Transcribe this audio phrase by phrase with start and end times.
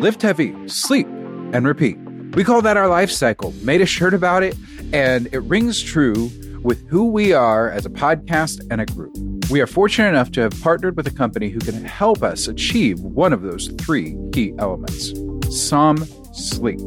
[0.00, 1.06] lift heavy, sleep,
[1.52, 1.98] and repeat.
[2.34, 3.52] We call that our life cycle.
[3.62, 4.56] Made a shirt about it,
[4.92, 6.30] and it rings true
[6.62, 9.16] with who we are as a podcast and a group.
[9.50, 13.00] We are fortunate enough to have partnered with a company who can help us achieve
[13.00, 15.12] one of those three key elements
[15.50, 15.96] Som
[16.34, 16.78] Sleep.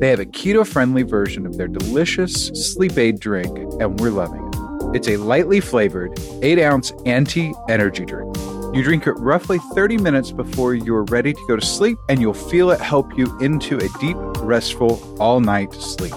[0.00, 4.46] They have a keto friendly version of their delicious sleep aid drink, and we're loving
[4.46, 4.96] it.
[4.96, 6.12] It's a lightly flavored
[6.42, 8.36] 8 ounce anti energy drink.
[8.74, 12.34] You drink it roughly 30 minutes before you're ready to go to sleep, and you'll
[12.34, 16.12] feel it help you into a deep, restful, all night sleep.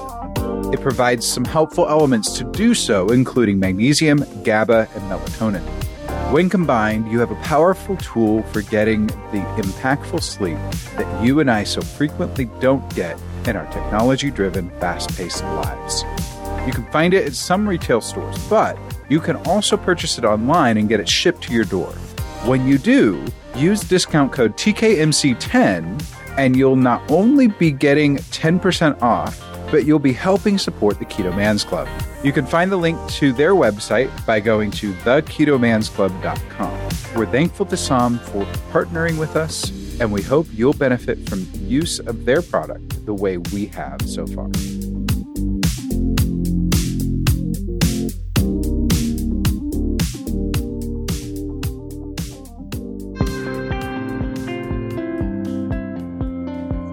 [0.73, 5.61] It provides some helpful elements to do so, including magnesium, GABA, and melatonin.
[6.31, 10.57] When combined, you have a powerful tool for getting the impactful sleep
[10.95, 16.03] that you and I so frequently don't get in our technology driven, fast paced lives.
[16.65, 20.77] You can find it at some retail stores, but you can also purchase it online
[20.77, 21.93] and get it shipped to your door.
[22.45, 26.03] When you do, use discount code TKMC10
[26.37, 31.35] and you'll not only be getting 10% off, but you'll be helping support the Keto
[31.35, 31.89] Man's Club.
[32.23, 36.89] You can find the link to their website by going to theketomansclub.com.
[37.15, 41.59] We're thankful to Som for partnering with us, and we hope you'll benefit from the
[41.59, 44.47] use of their product the way we have so far.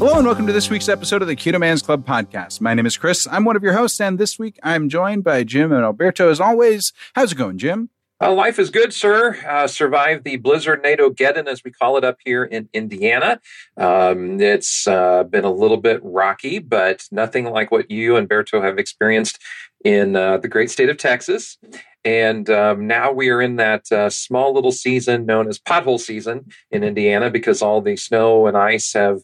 [0.00, 2.62] Hello and welcome to this week's episode of the Keto Man's Club podcast.
[2.62, 3.28] My name is Chris.
[3.30, 6.40] I'm one of your hosts, and this week I'm joined by Jim and Alberto as
[6.40, 6.94] always.
[7.14, 7.90] How's it going, Jim?
[8.18, 9.36] Uh, life is good, sir.
[9.46, 13.40] Uh, survived the blizzard NATO Geddon, as we call it up here in Indiana.
[13.76, 18.64] Um, it's uh, been a little bit rocky, but nothing like what you and Berto
[18.64, 19.38] have experienced
[19.84, 21.58] in uh, the great state of Texas.
[22.06, 26.46] And um, now we are in that uh, small little season known as pothole season
[26.70, 29.18] in Indiana because all the snow and ice have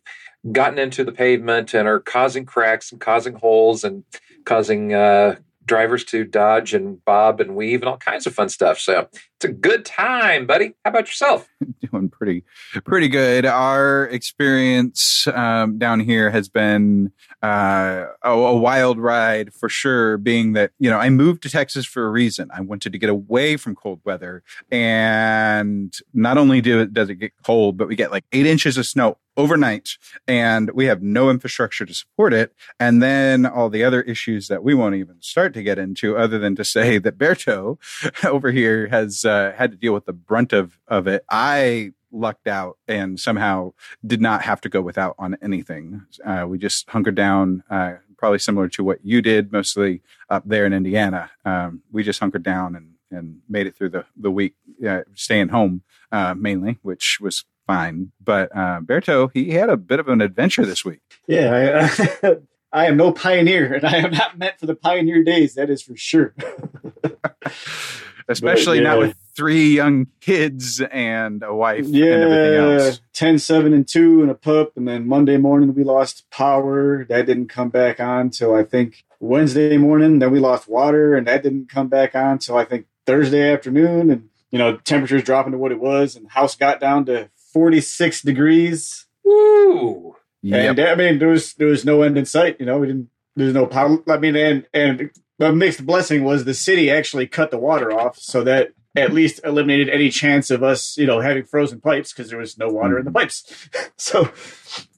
[0.53, 4.05] gotten into the pavement and are causing cracks and causing holes and
[4.45, 8.79] causing uh, drivers to dodge and bob and weave and all kinds of fun stuff.
[8.79, 10.75] So it's a good time, buddy.
[10.83, 11.47] How about yourself?
[11.91, 12.45] Doing pretty,
[12.85, 13.45] pretty good.
[13.45, 20.17] Our experience um, down here has been uh, a, a, wild ride for sure.
[20.17, 22.49] Being that you know I moved to Texas for a reason.
[22.55, 27.17] I wanted to get away from cold weather, and not only do it does it
[27.17, 29.91] get cold, but we get like eight inches of snow overnight
[30.27, 32.55] and we have no infrastructure to support it.
[32.81, 36.39] And then all the other issues that we won't even start to get into other
[36.39, 37.79] than to say that Berto
[38.25, 41.25] over here has uh, had to deal with the brunt of, of it.
[41.31, 43.73] I lucked out and somehow
[44.05, 46.07] did not have to go without on anything.
[46.25, 50.65] Uh, we just hunkered down, uh, probably similar to what you did, mostly up there
[50.65, 51.31] in Indiana.
[51.45, 54.55] Um, we just hunkered down and, and made it through the, the week,
[54.87, 55.83] uh, staying home
[56.13, 58.13] uh, mainly, which was fine.
[58.23, 61.01] But uh, Berto, he had a bit of an adventure this week.
[61.27, 61.89] Yeah,
[62.23, 62.37] I,
[62.73, 65.55] I am no pioneer, and I am not meant for the pioneer days.
[65.55, 66.35] That is for sure.
[68.29, 68.91] Especially but, yeah.
[68.91, 73.01] not with three young kids and a wife yeah, and everything else.
[73.13, 74.73] 10, 7, and 2 and a pup.
[74.77, 77.05] And then Monday morning, we lost power.
[77.05, 80.19] That didn't come back on till I think Wednesday morning.
[80.19, 84.11] Then we lost water, and that didn't come back on till I think Thursday afternoon.
[84.11, 87.31] And, you know, temperatures dropping to what it was, and the house got down to
[87.53, 89.07] 46 degrees.
[89.25, 90.17] Woo!
[90.53, 92.57] And I mean, there was there was no end in sight.
[92.61, 93.11] You know, we didn't.
[93.35, 93.99] There's no power.
[94.09, 98.19] I mean, and and the mixed blessing was the city actually cut the water off,
[98.19, 102.31] so that at least eliminated any chance of us, you know, having frozen pipes because
[102.31, 103.69] there was no water in the pipes.
[103.97, 104.31] so,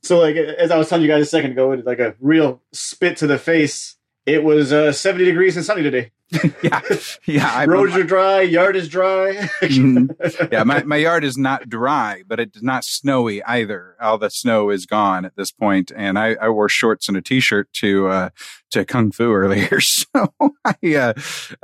[0.03, 2.63] so like as I was telling you guys a second ago, it like a real
[2.73, 3.97] spit to the face.
[4.29, 6.11] It was uh, 70 degrees and sunny today.
[6.63, 6.83] yeah,
[7.25, 7.51] yeah.
[7.51, 8.43] I, Roads are dry.
[8.43, 9.49] Yard is dry.
[9.63, 10.49] mm-hmm.
[10.53, 13.97] Yeah, my, my yard is not dry, but it's not snowy either.
[13.99, 17.23] All the snow is gone at this point, and I, I wore shorts and a
[17.23, 18.29] t-shirt to uh,
[18.73, 19.81] to kung fu earlier.
[19.81, 20.27] So,
[20.63, 21.15] I, uh,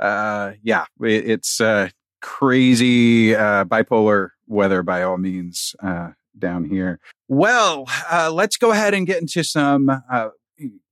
[0.03, 1.89] uh, yeah, it, it's uh,
[2.21, 6.99] crazy uh, bipolar weather by all means uh, down here.
[7.27, 10.29] Well, uh, let's go ahead and get into some uh,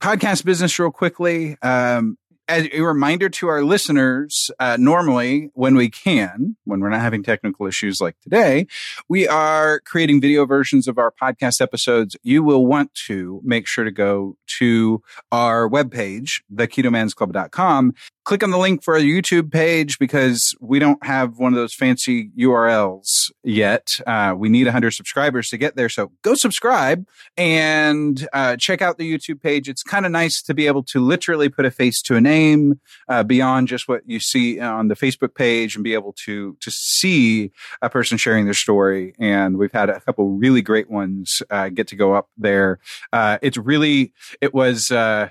[0.02, 1.58] podcast business real quickly.
[1.62, 2.18] Um,
[2.48, 7.24] as a reminder to our listeners, uh, normally when we can, when we're not having
[7.24, 8.68] technical issues like today,
[9.08, 12.18] we are creating video versions of our podcast episodes.
[12.22, 15.02] You will want to make sure to go to
[15.32, 17.94] our webpage, theketomansclub.com,
[18.24, 21.74] click on the link for our YouTube page because we don't have one of those
[21.74, 23.90] fancy URLs yet.
[24.08, 25.90] Uh, we need 100 subscribers to get there.
[25.90, 27.06] So go subscribe
[27.36, 29.68] and uh, check out the YouTube page.
[29.68, 32.80] It's kind of nice to be able to literally put a face to a name
[33.10, 36.72] uh, beyond just what you see on the Facebook page and be able to to
[36.72, 39.14] see a person sharing their story.
[39.20, 42.80] And we've had a couple really great ones uh, get to go up there.
[43.12, 45.30] Uh, it's really it was uh,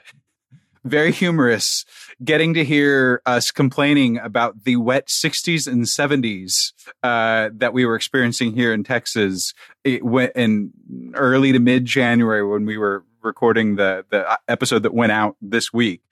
[0.85, 1.85] very humorous
[2.25, 7.95] getting to hear us complaining about the wet 60s and 70s uh, that we were
[7.95, 10.73] experiencing here in Texas it went in
[11.15, 15.73] early to mid January when we were recording the the episode that went out this
[15.73, 16.03] week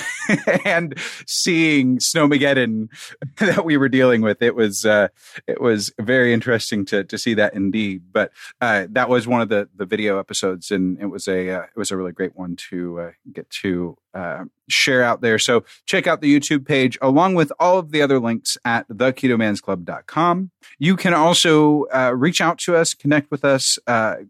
[0.64, 0.94] and
[1.26, 2.88] seeing snowmageddon
[3.38, 5.08] that we were dealing with it was uh,
[5.46, 8.04] it was very interesting to to see that indeed.
[8.12, 11.62] But uh, that was one of the the video episodes and it was a uh,
[11.62, 15.38] it was a really great one to uh, get to uh, share out there.
[15.38, 20.50] So check out the youtube page along with all of the other links at theketomansclub.com
[20.78, 23.78] you can also uh, reach out to us connect with us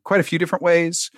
[0.04, 1.10] quite a few different ways.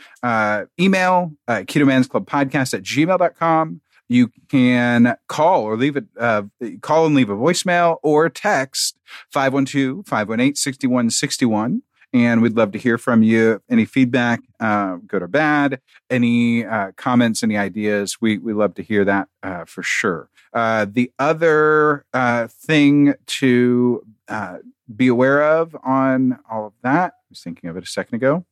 [0.81, 1.06] Email
[1.49, 6.45] uh, podcast at gmail.com you can call or leave it, uh,
[6.81, 8.99] call and leave a voicemail or text
[9.35, 11.83] 512-518-6161.
[12.13, 13.61] And we'd love to hear from you.
[13.69, 18.19] Any feedback, uh, good or bad, any uh, comments, any ideas.
[18.21, 20.31] We, we love to hear that uh, for sure.
[20.53, 24.59] Uh, the other uh, thing to uh,
[24.95, 28.47] be aware of on all of that, I was thinking of it a second ago.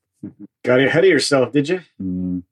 [0.64, 1.80] Got ahead of yourself, did you?
[2.00, 2.42] Mm,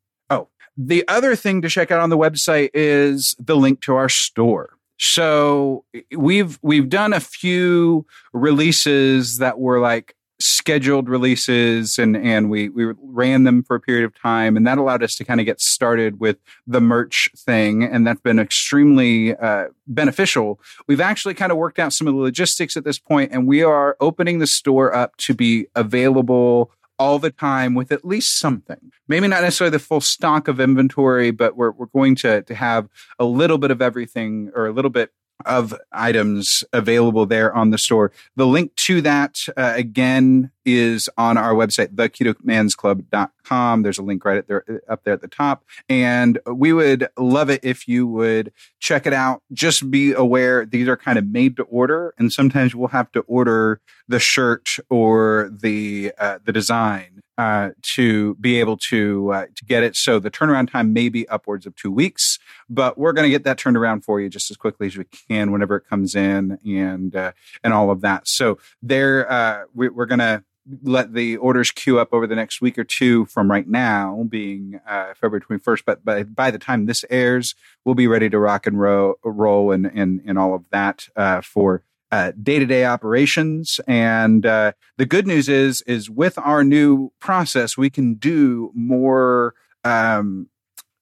[0.76, 4.78] the other thing to check out on the website is the link to our store.
[4.98, 5.84] So
[6.16, 12.92] we've we've done a few releases that were like scheduled releases and and we we
[13.00, 15.60] ran them for a period of time and that allowed us to kind of get
[15.60, 16.36] started with
[16.66, 20.58] the merch thing and that's been extremely uh, beneficial
[20.88, 23.62] we've actually kind of worked out some of the logistics at this point and we
[23.62, 28.90] are opening the store up to be available all the time with at least something.
[29.08, 32.88] Maybe not necessarily the full stock of inventory, but we're, we're going to, to have
[33.18, 35.10] a little bit of everything or a little bit
[35.46, 38.12] of items available there on the store.
[38.36, 43.82] The link to that, uh, again, is on our website, theketomansclub.com.
[43.82, 45.64] There's a link right there, up there at the top.
[45.88, 49.42] And we would love it if you would check it out.
[49.52, 52.14] Just be aware these are kind of made to order.
[52.18, 58.34] And sometimes we'll have to order the shirt or the, uh, the design uh, to
[58.36, 59.96] be able to uh, to get it.
[59.96, 62.38] So the turnaround time may be upwards of two weeks,
[62.68, 65.04] but we're going to get that turned around for you just as quickly as we
[65.04, 67.32] can whenever it comes in and uh,
[67.64, 68.28] and all of that.
[68.28, 70.44] So there, uh, we, we're going to
[70.82, 74.80] let the orders queue up over the next week or two from right now, being
[74.86, 75.82] uh, February 21st.
[75.84, 79.72] But by, by the time this airs, we'll be ready to rock and roll, roll
[79.72, 81.82] and, and, and all of that uh, for
[82.12, 83.80] day to day operations.
[83.88, 89.54] And uh, the good news is, is with our new process, we can do more
[89.84, 90.48] um,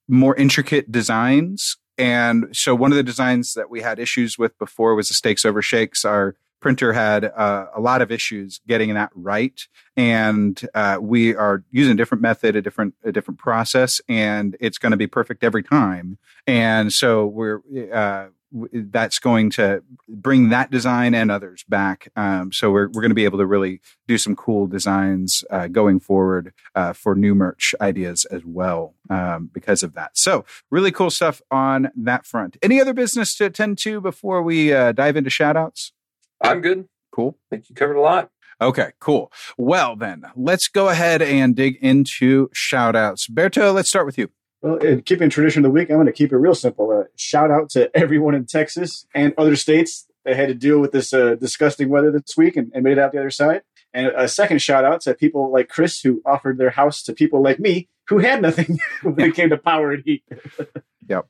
[0.09, 1.77] more intricate designs.
[1.99, 5.45] And so one of the designs that we had issues with before was the steaks
[5.45, 6.05] over shakes.
[6.05, 9.61] Our printer had uh, a lot of issues getting that right,
[9.97, 14.79] and uh, we are using a different method, a different a different process, and it's
[14.79, 16.19] going to be perfect every time.
[16.47, 17.61] And so we're
[17.93, 18.29] uh,
[18.73, 22.09] that's going to bring that design and others back.
[22.17, 25.69] Um, so we're we're going to be able to really do some cool designs uh,
[25.69, 30.17] going forward uh, for new merch ideas as well um, because of that.
[30.17, 32.57] So really cool stuff on that front.
[32.63, 35.93] Any other business to attend to before we uh, dive into shoutouts?
[36.41, 36.89] I'm good.
[37.13, 37.37] Cool.
[37.51, 38.31] I think you covered a lot.
[38.63, 39.33] Okay, cool.
[39.57, 43.31] Well, then let's go ahead and dig into shoutouts.
[43.31, 44.31] Berto, let's start with you.
[44.63, 46.91] Well, in keeping tradition of the week, I'm going to keep it real simple.
[46.91, 50.93] Uh, shout out to everyone in Texas and other states that had to deal with
[50.93, 53.63] this uh, disgusting weather this week and, and, made it out the other side.
[53.95, 57.43] And a second shout out to people like Chris who offered their house to people
[57.43, 60.25] like me who had nothing when it came to power and heat.
[61.09, 61.27] yep.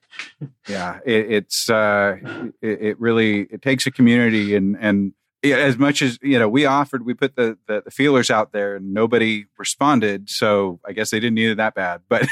[0.69, 0.99] Yeah.
[1.07, 2.17] It, it's, uh,
[2.61, 6.67] it, it, really, it takes a community and, and as much as you know, we
[6.67, 10.29] offered, we put the, the, the, feelers out there, and nobody responded.
[10.29, 12.03] So I guess they didn't need it that bad.
[12.09, 12.27] But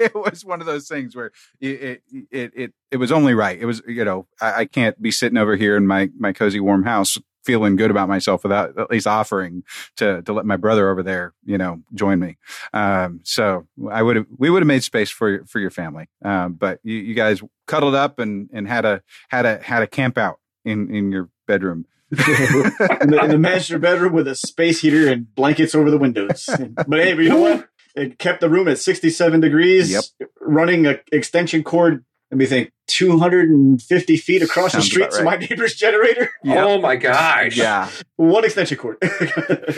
[0.00, 3.58] it was one of those things where it, it it it it was only right.
[3.58, 6.60] It was you know I, I, can't be sitting over here in my my cozy
[6.60, 9.62] warm house feeling good about myself without at least offering
[9.96, 12.36] to to let my brother over there, you know, join me.
[12.74, 16.54] Um, so I would have we would have made space for for your family, um,
[16.54, 20.18] but you, you guys cuddled up and and had a had a had a camp
[20.18, 21.86] out in in your bedroom.
[22.10, 26.48] In, the, in the master bedroom with a space heater and blankets over the windows.
[26.48, 27.68] But hey, but you know what?
[27.94, 30.04] It kept the room at 67 degrees, Yep.
[30.40, 35.24] running an extension cord, let me think, 250 feet across Sounds the street about to
[35.24, 36.30] my neighbor's generator.
[36.44, 36.64] Yep.
[36.64, 37.56] Oh my gosh.
[37.56, 38.98] Yeah, One extension cord.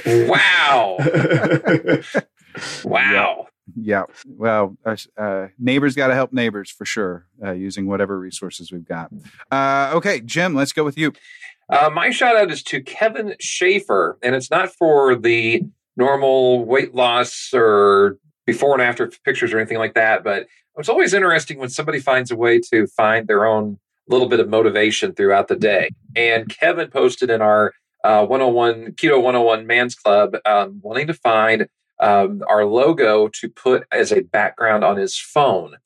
[0.07, 0.99] Wow.
[2.85, 3.47] Wow.
[3.77, 4.03] yeah.
[4.27, 8.85] Well, uh, uh, neighbors got to help neighbors for sure, uh, using whatever resources we've
[8.85, 9.11] got.
[9.51, 11.13] Uh, okay, Jim, let's go with you.
[11.71, 15.63] Uh, my shout out is to Kevin Schaefer, and it's not for the
[15.97, 20.47] normal weight loss or before and after pictures or anything like that, but
[20.77, 24.49] it's always interesting when somebody finds a way to find their own little bit of
[24.49, 25.91] motivation throughout the day.
[26.17, 27.73] And Kevin posted in our
[28.03, 31.69] uh, 101 Keto 101 Man's Club um, wanting to find
[32.01, 35.77] um, our logo to put as a background on his phone.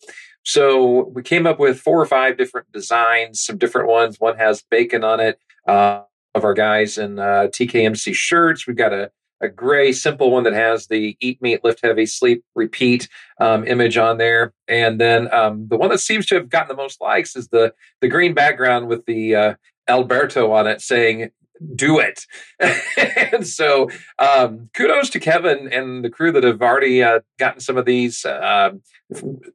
[0.44, 4.20] So we came up with four or five different designs, some different ones.
[4.20, 5.38] One has bacon on it.
[5.66, 6.02] Uh,
[6.34, 8.66] of our guys in uh, TKMC shirts.
[8.66, 9.10] We've got a,
[9.40, 13.08] a gray, simple one that has the eat meat, lift heavy, sleep, repeat
[13.40, 14.52] um, image on there.
[14.68, 17.72] And then um, the one that seems to have gotten the most likes is the
[18.00, 19.54] the green background with the uh,
[19.88, 21.30] Alberto on it saying
[21.74, 22.26] do it.
[23.32, 27.76] and so um, kudos to Kevin and the crew that have already uh, gotten some
[27.76, 28.70] of these uh,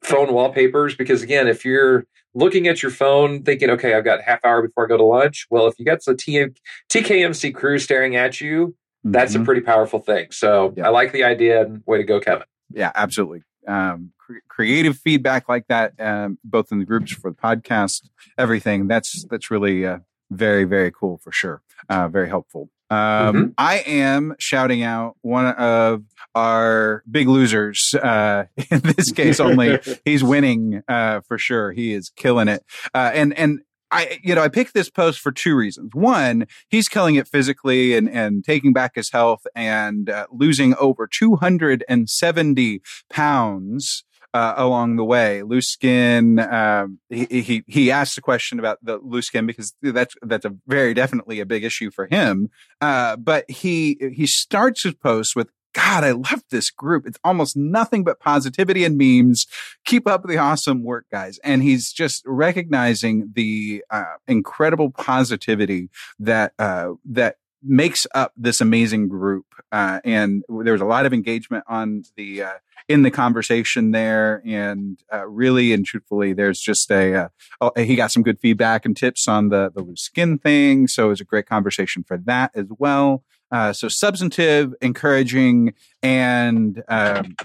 [0.04, 4.44] phone wallpapers because again, if you're looking at your phone thinking, okay, I've got half
[4.46, 5.48] hour before I go to lunch.
[5.50, 6.46] Well, if you got the T-
[6.90, 9.46] TKMC crew staring at you, that's a Mhm.
[9.46, 10.28] pretty powerful thing.
[10.32, 10.88] So Yeah.
[10.88, 12.46] I like the idea and way to go, Kevin.
[12.70, 13.44] yeah, absolutely.
[13.68, 18.88] Um, cre- creative feedback like that, um, both in the groups for the podcast, everything.
[18.88, 20.00] That's that's really uh,
[20.32, 21.62] very very cool for sure.
[21.88, 22.70] Uh, very helpful.
[22.90, 27.94] Um, I am shouting out one of our big losers.
[27.94, 31.72] Uh, in this case, only he's winning uh, for sure.
[31.72, 32.64] He is killing it.
[32.94, 33.60] Uh, and and
[33.92, 35.92] I, you know, I picked this post for two reasons.
[35.94, 41.08] One, he's killing it physically and and taking back his health and uh, losing over
[41.08, 44.04] 270 pounds.
[44.32, 46.38] Uh, along the way, loose skin.
[46.38, 50.56] Um, he, he he asked a question about the loose skin because that's that's a
[50.68, 52.50] very definitely a big issue for him.
[52.80, 57.06] Uh, but he he starts his post with God, I love this group.
[57.06, 59.46] It's almost nothing but positivity and memes.
[59.86, 61.40] Keep up the awesome work, guys.
[61.44, 69.08] And he's just recognizing the uh, incredible positivity that uh, that makes up this amazing
[69.08, 69.46] group.
[69.72, 72.54] Uh, and there was a lot of engagement on the uh,
[72.88, 77.28] in the conversation there, and uh, really and truthfully, there's just a uh,
[77.62, 80.88] oh, he got some good feedback and tips on the the loose skin thing.
[80.88, 83.24] So it was a great conversation for that as well.
[83.52, 85.74] Uh, so substantive, encouraging,
[86.04, 87.36] and um,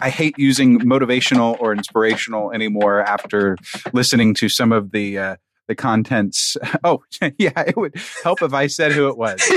[0.00, 3.56] I hate using motivational or inspirational anymore after
[3.92, 5.36] listening to some of the uh,
[5.68, 6.56] the contents.
[6.82, 7.02] Oh,
[7.38, 9.40] yeah, it would help if I said who it was.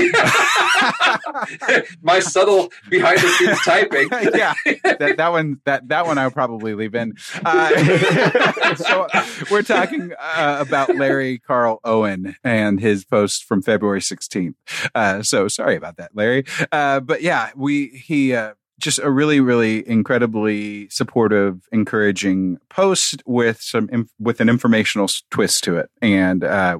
[2.00, 4.08] My subtle behind the scenes typing.
[4.34, 4.54] yeah,
[4.98, 7.14] that, that one that that one I'll probably leave in.
[7.44, 9.08] Uh, so
[9.50, 14.54] we're talking uh, about Larry Carl Owen and his post from February 16th.
[14.94, 16.44] Uh, so sorry about that, Larry.
[16.72, 18.34] Uh, but yeah, we he.
[18.78, 25.08] Uh, just a really, really incredibly supportive, encouraging post with some inf- with an informational
[25.30, 26.78] twist to it, and uh,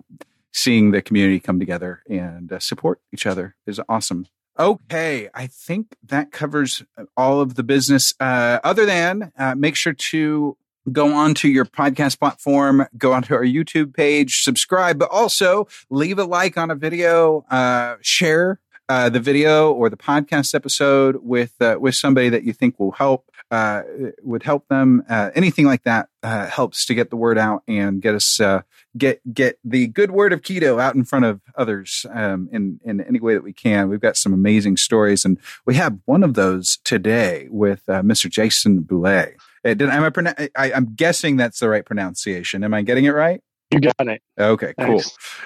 [0.52, 4.26] seeing the community come together and uh, support each other is awesome.
[4.58, 6.82] Okay, I think that covers
[7.16, 8.12] all of the business.
[8.18, 10.56] Uh, other than uh, make sure to
[10.90, 16.24] go onto your podcast platform, go onto our YouTube page, subscribe, but also leave a
[16.24, 21.76] like on a video, uh, share uh, the video or the podcast episode with uh,
[21.78, 23.82] with somebody that you think will help uh,
[24.22, 25.02] would help them.
[25.08, 28.62] Uh, anything like that uh, helps to get the word out and get us uh,
[28.96, 33.00] get get the good word of keto out in front of others um, in in
[33.02, 33.88] any way that we can.
[33.88, 38.30] We've got some amazing stories, and we have one of those today with Mr.
[38.30, 39.36] Jason Boulay.
[39.64, 40.72] Did am I, I?
[40.72, 42.64] I'm guessing that's the right pronunciation.
[42.64, 43.42] Am I getting it right?
[43.70, 44.22] You got it.
[44.38, 45.02] Okay, cool.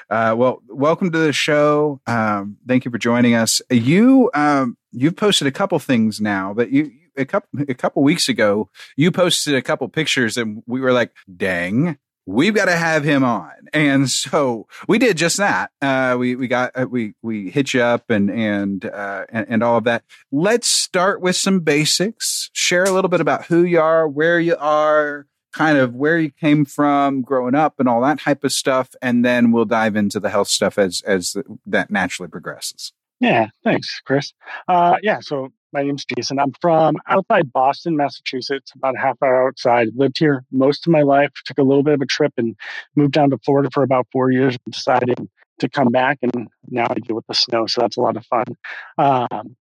[0.08, 2.00] Uh, well, welcome to the show.
[2.06, 3.60] Um, thank you for joining us.
[3.68, 8.02] You um, you've posted a couple things now, but you you- a couple a couple
[8.02, 12.76] weeks ago you posted a couple pictures, and we were like, "Dang, we've got to
[12.76, 15.72] have him on." And so we did just that.
[15.82, 19.62] Uh, we we got uh, we we hit you up and and, uh, and and
[19.62, 20.04] all of that.
[20.30, 22.48] Let's start with some basics.
[22.54, 26.30] Share a little bit about who you are, where you are, kind of where you
[26.30, 28.90] came from growing up and all that type of stuff.
[29.00, 32.92] And then we'll dive into the health stuff as, as that naturally progresses.
[33.20, 34.32] Yeah, thanks, Chris.
[34.66, 36.38] Uh, yeah, so my name's Jason.
[36.38, 39.88] I'm from outside Boston, Massachusetts, about a half hour outside.
[39.94, 41.30] Lived here most of my life.
[41.44, 42.56] Took a little bit of a trip and
[42.96, 44.56] moved down to Florida for about four years.
[44.64, 45.28] And decided
[45.60, 48.26] to come back, and now I deal with the snow, so that's a lot of
[48.26, 48.44] fun.
[48.98, 49.56] Um,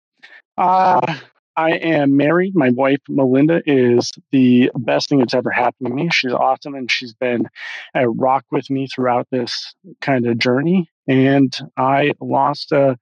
[0.58, 1.18] uh,
[1.60, 2.56] I am married.
[2.56, 6.10] My wife, Melinda, is the best thing that's ever happened to me.
[6.10, 7.50] She's awesome, and she's been
[7.94, 10.90] a rock with me throughout this kind of journey.
[11.10, 12.98] And I lost a,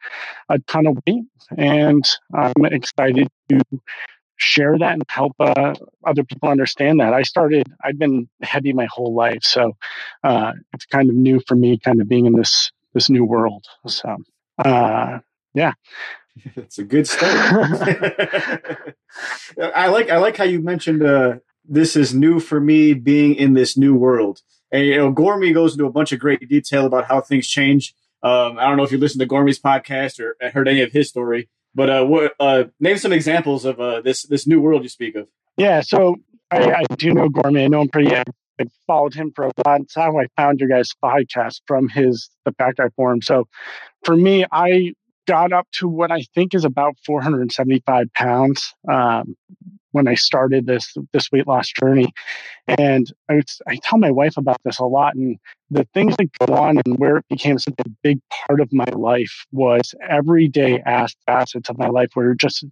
[0.50, 3.62] a ton of weight, and I'm excited to
[4.38, 7.14] share that and help uh, other people understand that.
[7.14, 9.78] I started, I've been heavy my whole life, so
[10.24, 13.66] uh, it's kind of new for me, kind of being in this this new world.
[13.86, 14.18] So,
[14.66, 15.20] uh,
[15.54, 15.74] yeah.
[16.56, 17.26] It's a good start.
[19.76, 21.36] I like I like how you mentioned uh,
[21.68, 24.42] this is new for me being in this new world.
[24.72, 27.96] And you know, Gormy goes into a bunch of great detail about how things change.
[28.24, 31.10] Um, I don't know if you listened to Gormy's podcast or heard any of his
[31.10, 34.90] story, but uh, what, uh, name some examples of uh, this this new world you
[34.90, 35.28] speak of.
[35.56, 36.16] Yeah, so
[36.52, 37.64] I, I do know Gormy.
[37.64, 39.78] I know him pretty I followed him for a while.
[39.80, 43.22] That's how I found your guys' podcast from his the Guy forum.
[43.22, 43.48] So
[44.04, 44.94] for me, I
[45.28, 49.36] got up to what I think is about 475 pounds um,
[49.92, 52.12] when I started this this weight loss journey.
[52.68, 55.16] And I, would, I tell my wife about this a lot.
[55.16, 55.38] And
[55.70, 58.88] the things that go on and where it became such a big part of my
[58.94, 60.82] life was everyday
[61.26, 62.66] facets of my life were just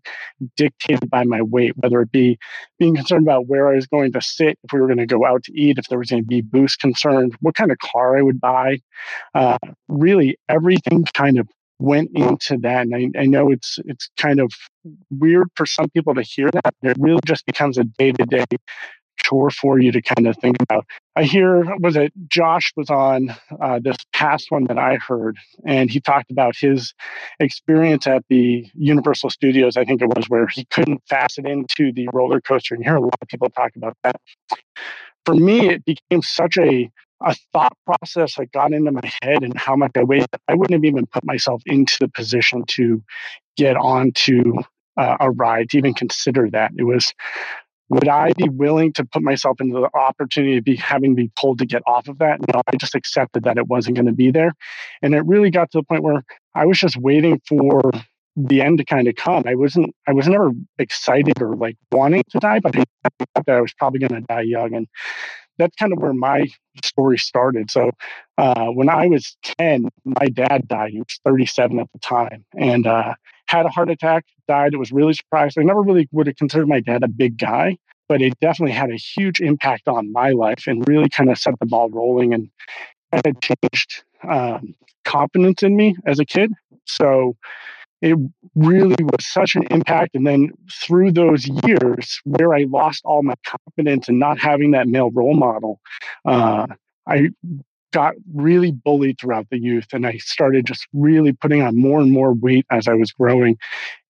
[0.56, 2.38] dictated by my weight, whether it be
[2.78, 5.26] being concerned about where I was going to sit, if we were going to go
[5.26, 8.18] out to eat, if there was going to be boost concerned, what kind of car
[8.18, 8.80] I would buy.
[9.34, 9.58] Uh,
[9.88, 11.48] really, everything kind of
[11.80, 12.88] went into that.
[12.88, 14.52] And I, I, know it's it's kind of
[15.10, 16.74] weird for some people to hear that.
[16.84, 18.46] It really just becomes a day to day
[19.24, 20.86] chore for you to kind of think about.
[21.16, 25.90] I hear was it Josh was on uh, this past one that I heard, and
[25.90, 26.94] he talked about his
[27.40, 29.78] experience at the Universal Studios.
[29.78, 32.98] I think it was where he couldn't fasten into the roller coaster, and you hear
[32.98, 34.16] a lot of people talk about that.
[35.26, 36.90] For me, it became such a
[37.24, 40.26] a thought process that got into my head and how much I weighed.
[40.48, 43.02] I wouldn't have even put myself into the position to
[43.58, 44.54] get onto
[44.98, 46.72] uh, a ride to even consider that.
[46.78, 47.14] It was,
[47.90, 51.32] would I be willing to put myself into the opportunity of be having to be
[51.40, 52.40] told to get off of that?
[52.54, 54.54] No, I just accepted that it wasn't going to be there.
[55.02, 56.24] And it really got to the point where
[56.54, 57.92] I was just waiting for
[58.36, 59.44] the end to kind of come.
[59.46, 62.84] I wasn't, I was never excited or like wanting to die, but I
[63.36, 64.74] that I was probably going to die young.
[64.74, 64.88] And
[65.58, 66.48] that's kind of where my
[66.84, 67.72] story started.
[67.72, 67.92] So
[68.38, 70.92] uh, when I was 10, my dad died.
[70.92, 73.14] He was 37 at the time and uh,
[73.48, 74.74] had a heart attack, died.
[74.74, 75.58] It was really surprised.
[75.58, 78.92] I never really would have considered my dad a big guy, but it definitely had
[78.92, 82.50] a huge impact on my life and really kind of set the ball rolling and
[83.12, 86.52] kind of changed um, confidence in me as a kid.
[86.86, 87.36] So
[88.02, 88.18] it
[88.56, 90.16] really was such an impact.
[90.16, 94.88] And then through those years where I lost all my confidence and not having that
[94.88, 95.80] male role model,
[96.26, 96.68] uh,
[97.08, 97.30] I
[97.96, 102.12] got really bullied throughout the youth and I started just really putting on more and
[102.12, 103.58] more weight as I was growing.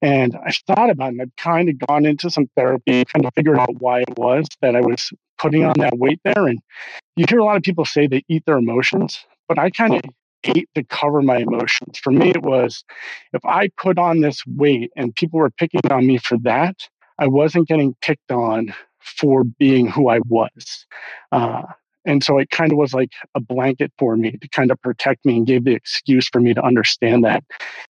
[0.01, 3.33] And I thought about it and I've kind of gone into some therapy kind of
[3.35, 6.47] figured out why it was that I was putting on that weight there.
[6.47, 6.59] And
[7.15, 10.01] you hear a lot of people say they eat their emotions, but I kind of
[10.45, 11.97] ate to cover my emotions.
[12.01, 12.83] For me, it was
[13.33, 16.75] if I put on this weight and people were picking on me for that,
[17.19, 20.85] I wasn't getting picked on for being who I was.
[21.31, 21.63] Uh,
[22.05, 25.25] and so it kind of was like a blanket for me to kind of protect
[25.25, 27.43] me and gave the excuse for me to understand that.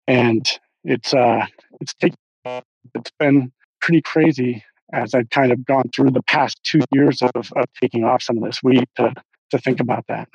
[0.07, 0.49] And
[0.85, 1.47] it's uh
[1.81, 6.81] it's taken it's been pretty crazy as I've kind of gone through the past two
[6.93, 9.15] years of, of taking off some of this weight to
[9.51, 10.29] to think about that.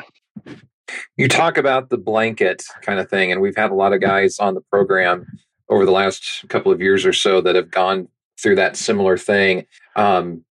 [1.18, 4.40] You talk about the blanket kind of thing, and we've had a lot of guys
[4.40, 5.26] on the program
[5.70, 8.08] over the last couple of years or so that have gone
[8.42, 9.66] through that similar thing.
[9.96, 10.44] Um,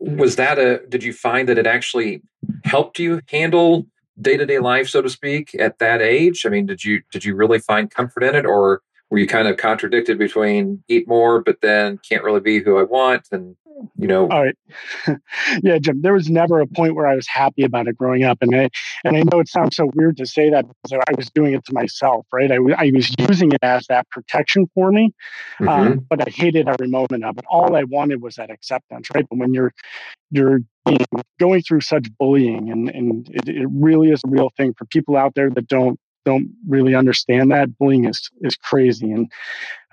[0.00, 0.82] was that a?
[0.88, 2.22] Did you find that it actually
[2.64, 3.86] helped you handle
[4.20, 6.44] day to day life, so to speak, at that age?
[6.44, 9.46] I mean, did you did you really find comfort in it, or were you kind
[9.48, 13.56] of contradicted between eat more, but then can't really be who I want, and
[13.96, 14.28] you know?
[14.28, 14.56] All right.
[15.62, 18.38] Yeah jim there was never a point where i was happy about it growing up
[18.40, 18.68] and i
[19.04, 21.64] and i know it sounds so weird to say that because i was doing it
[21.64, 22.50] to myself right?
[22.52, 25.12] I, I was using it as that protection for me
[25.60, 25.92] um, mm-hmm.
[25.92, 27.44] um, but i hated every moment of it.
[27.48, 29.26] All i wanted was that acceptance right?
[29.28, 29.72] But when you're
[30.30, 30.60] you're
[31.38, 35.16] going through such bullying and and it, it really is a real thing for people
[35.16, 37.76] out there that don't don't really understand that.
[37.78, 39.30] Bullying is is crazy and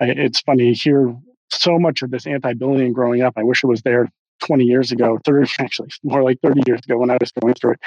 [0.00, 1.14] it's funny to hear
[1.50, 3.34] so much of this anti-bullying growing up.
[3.36, 4.08] I wish it was there
[4.44, 7.72] 20 years ago, 30, actually more like 30 years ago when I was going through
[7.72, 7.80] it.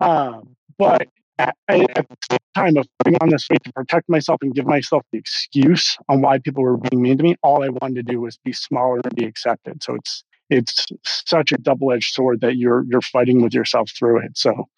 [0.00, 4.40] Um, but at, at, the same time of putting on this weight to protect myself
[4.42, 7.68] and give myself the excuse on why people were being mean to me, all I
[7.68, 9.82] wanted to do was be smaller and be accepted.
[9.82, 14.24] So it's it's such a double edged sword that you're you're fighting with yourself through
[14.24, 14.36] it.
[14.36, 14.68] So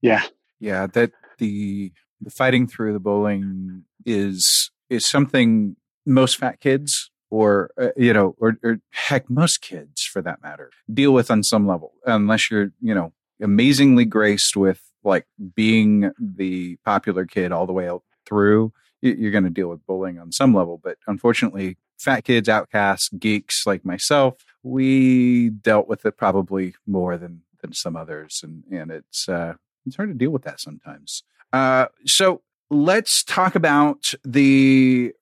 [0.00, 0.22] yeah.
[0.60, 7.70] Yeah, that the the fighting through the bullying is is something most fat kids or
[7.80, 11.66] uh, you know or, or heck most kids for that matter deal with on some
[11.66, 17.72] level unless you're you know amazingly graced with like being the popular kid all the
[17.72, 17.90] way
[18.26, 23.08] through you're going to deal with bullying on some level but unfortunately fat kids outcasts
[23.18, 28.90] geeks like myself we dealt with it probably more than than some others and and
[28.90, 29.54] it's uh
[29.86, 31.22] it's hard to deal with that sometimes.
[31.52, 35.12] Uh so let's talk about the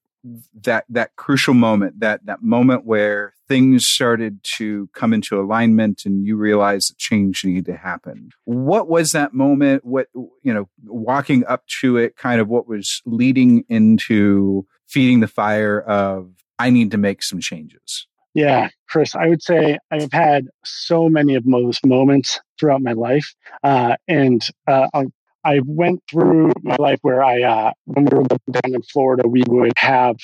[0.63, 6.27] that that crucial moment that that moment where things started to come into alignment and
[6.27, 8.31] you realized that change needed to happen.
[8.45, 9.85] What was that moment?
[9.85, 10.09] What
[10.43, 15.81] you know walking up to it kind of what was leading into feeding the fire
[15.81, 21.09] of i need to make some changes yeah chris i would say i've had so
[21.09, 25.13] many of those moments throughout my life uh, and uh, I'll
[25.47, 29.29] I went through my life where I, uh, when we were living down in Florida,
[29.29, 30.17] we would have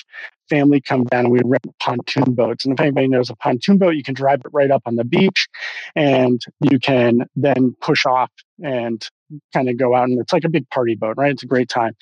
[0.50, 2.64] family come down and we rent pontoon boats.
[2.64, 5.04] And if anybody knows a pontoon boat, you can drive it right up on the
[5.04, 5.48] beach
[5.94, 8.32] and you can then push off
[8.64, 9.08] and
[9.54, 11.30] kind of go out and it's like a big party boat, right?
[11.30, 11.94] It's a great time.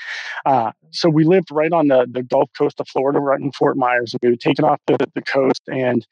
[0.47, 3.77] Uh, so we lived right on the, the Gulf Coast of Florida, right in Fort
[3.77, 4.15] Myers.
[4.15, 6.07] And we would take it off the, the coast and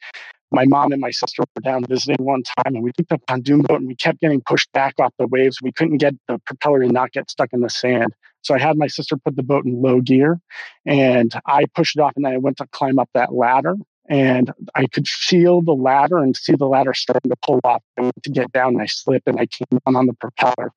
[0.51, 3.61] my mom and my sister were down visiting one time and we took the pontoon
[3.61, 5.61] boat and we kept getting pushed back off the waves.
[5.61, 8.13] We couldn't get the propeller to not get stuck in the sand.
[8.41, 10.39] So I had my sister put the boat in low gear
[10.85, 13.75] and I pushed it off and then I went to climb up that ladder
[14.09, 17.83] and I could feel the ladder and see the ladder starting to pull off.
[17.97, 20.71] I went to get down and I slipped and I came down on the propeller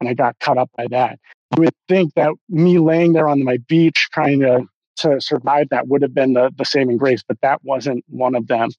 [0.00, 1.18] and I got cut up by that.
[1.56, 4.66] You would think that me laying there on my beach trying to
[4.98, 8.46] to survive that would have been the, the saving grace, but that wasn't one of
[8.46, 8.70] them.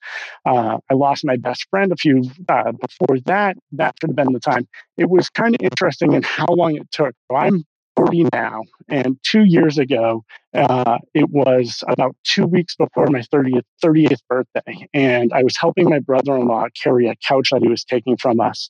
[0.45, 3.57] Uh, I lost my best friend a few uh, before that.
[3.71, 4.67] That should have been the time.
[4.97, 7.13] It was kind of interesting in how long it took.
[7.29, 7.63] So I'm
[7.95, 13.63] 40 now, and two years ago, uh, it was about two weeks before my 30th,
[13.83, 18.15] 38th birthday, and I was helping my brother-in-law carry a couch that he was taking
[18.15, 18.69] from us,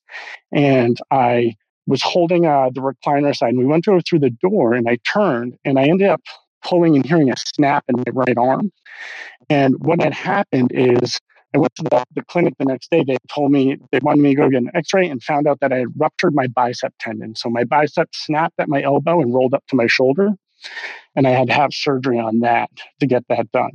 [0.52, 4.88] and I was holding uh, the recliner side, and we went through the door, and
[4.90, 6.22] I turned, and I ended up
[6.64, 8.72] pulling and hearing a snap in my right arm.
[9.50, 11.20] And what had happened is
[11.56, 13.04] I went to the, the clinic the next day.
[13.04, 15.60] They told me they wanted me to go get an x ray and found out
[15.62, 17.36] that I had ruptured my bicep tendon.
[17.36, 20.30] So my bicep snapped at my elbow and rolled up to my shoulder.
[21.16, 22.70] And I had to have surgery on that
[23.00, 23.72] to get that done.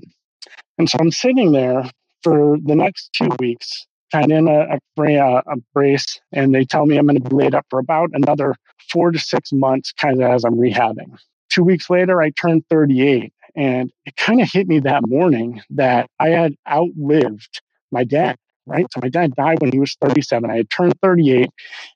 [0.78, 1.84] And so I'm sitting there
[2.22, 6.86] for the next two weeks, kind of in a, a, a brace, and they tell
[6.86, 8.54] me I'm going to be laid up for about another
[8.90, 11.18] four to six months, kind of as I'm rehabbing
[11.54, 13.32] two weeks later, I turned 38.
[13.56, 17.62] And it kind of hit me that morning that I had outlived
[17.92, 18.36] my dad,
[18.66, 18.86] right?
[18.92, 20.50] So my dad died when he was 37.
[20.50, 21.48] I had turned 38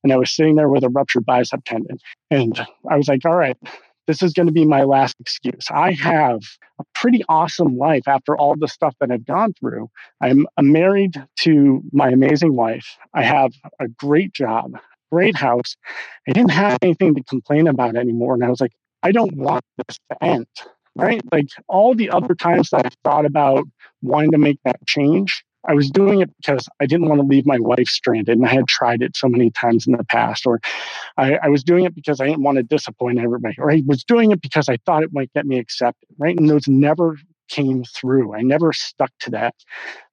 [0.04, 1.98] and I was sitting there with a ruptured bicep tendon.
[2.30, 3.56] And I was like, all right,
[4.06, 5.66] this is going to be my last excuse.
[5.72, 6.40] I have
[6.78, 9.90] a pretty awesome life after all the stuff that I've gone through.
[10.20, 12.96] I'm married to my amazing wife.
[13.14, 14.78] I have a great job,
[15.10, 15.76] great house.
[16.28, 18.34] I didn't have anything to complain about anymore.
[18.34, 20.46] And I was like, I don't want this to end,
[20.96, 21.20] right?
[21.32, 23.64] Like all the other times that I thought about
[24.02, 27.46] wanting to make that change, I was doing it because I didn't want to leave
[27.46, 30.46] my wife stranded and I had tried it so many times in the past.
[30.46, 30.60] Or
[31.16, 33.56] I, I, was doing it because I didn't want to disappoint everybody.
[33.58, 36.38] Or I was doing it because I thought it might get me accepted, right?
[36.38, 38.34] And those never came through.
[38.34, 39.54] I never stuck to that.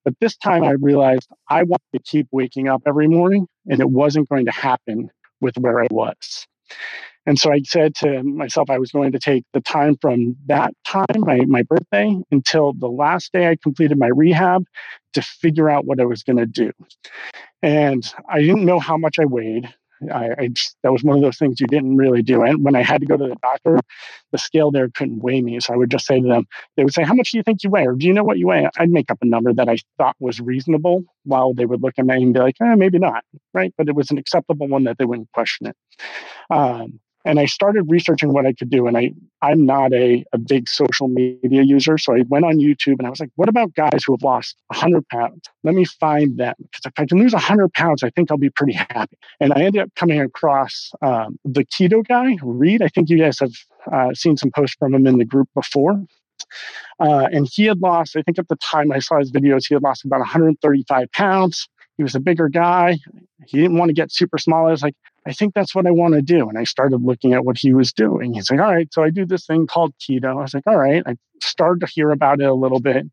[0.03, 3.89] But this time I realized I wanted to keep waking up every morning and it
[3.89, 5.09] wasn't going to happen
[5.41, 6.47] with where I was.
[7.25, 10.73] And so I said to myself, I was going to take the time from that
[10.85, 14.65] time, my, my birthday, until the last day I completed my rehab
[15.13, 16.71] to figure out what I was going to do.
[17.61, 19.73] And I didn't know how much I weighed.
[20.13, 22.43] I, I just, that was one of those things you didn't really do.
[22.43, 23.79] And when I had to go to the doctor,
[24.31, 25.59] the scale there couldn't weigh me.
[25.61, 27.63] So I would just say to them, they would say, How much do you think
[27.63, 27.87] you weigh?
[27.87, 28.67] Or do you know what you weigh?
[28.77, 32.05] I'd make up a number that I thought was reasonable while they would look at
[32.05, 33.23] me and be like, eh, maybe not.
[33.53, 33.73] Right.
[33.77, 35.75] But it was an acceptable one that they wouldn't question it.
[36.49, 38.87] Um, and I started researching what I could do.
[38.87, 39.11] And I,
[39.41, 41.97] I'm not a, a big social media user.
[41.97, 44.55] So I went on YouTube and I was like, what about guys who have lost
[44.67, 45.41] 100 pounds?
[45.63, 46.53] Let me find them.
[46.59, 49.17] Because if I can lose 100 pounds, I think I'll be pretty happy.
[49.39, 52.83] And I ended up coming across um, the keto guy, Reed.
[52.83, 53.53] I think you guys have
[53.91, 55.99] uh, seen some posts from him in the group before.
[56.99, 59.73] Uh, and he had lost, I think at the time I saw his videos, he
[59.73, 62.97] had lost about 135 pounds he was a bigger guy.
[63.45, 64.67] He didn't want to get super small.
[64.67, 66.47] I was like, I think that's what I want to do.
[66.49, 68.33] And I started looking at what he was doing.
[68.33, 70.31] He's like, all right, so I do this thing called keto.
[70.31, 71.03] I was like, all right.
[71.05, 72.97] I started to hear about it a little bit.
[72.97, 73.11] And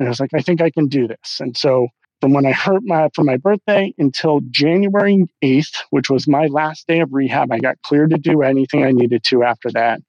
[0.00, 1.38] I was like, I think I can do this.
[1.40, 1.88] And so
[2.20, 6.86] from when I hurt my from my birthday until January 8th, which was my last
[6.86, 10.00] day of rehab, I got cleared to do anything I needed to after that.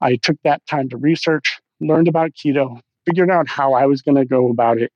[0.00, 4.16] I took that time to research, learned about keto, figured out how I was going
[4.16, 4.92] to go about it.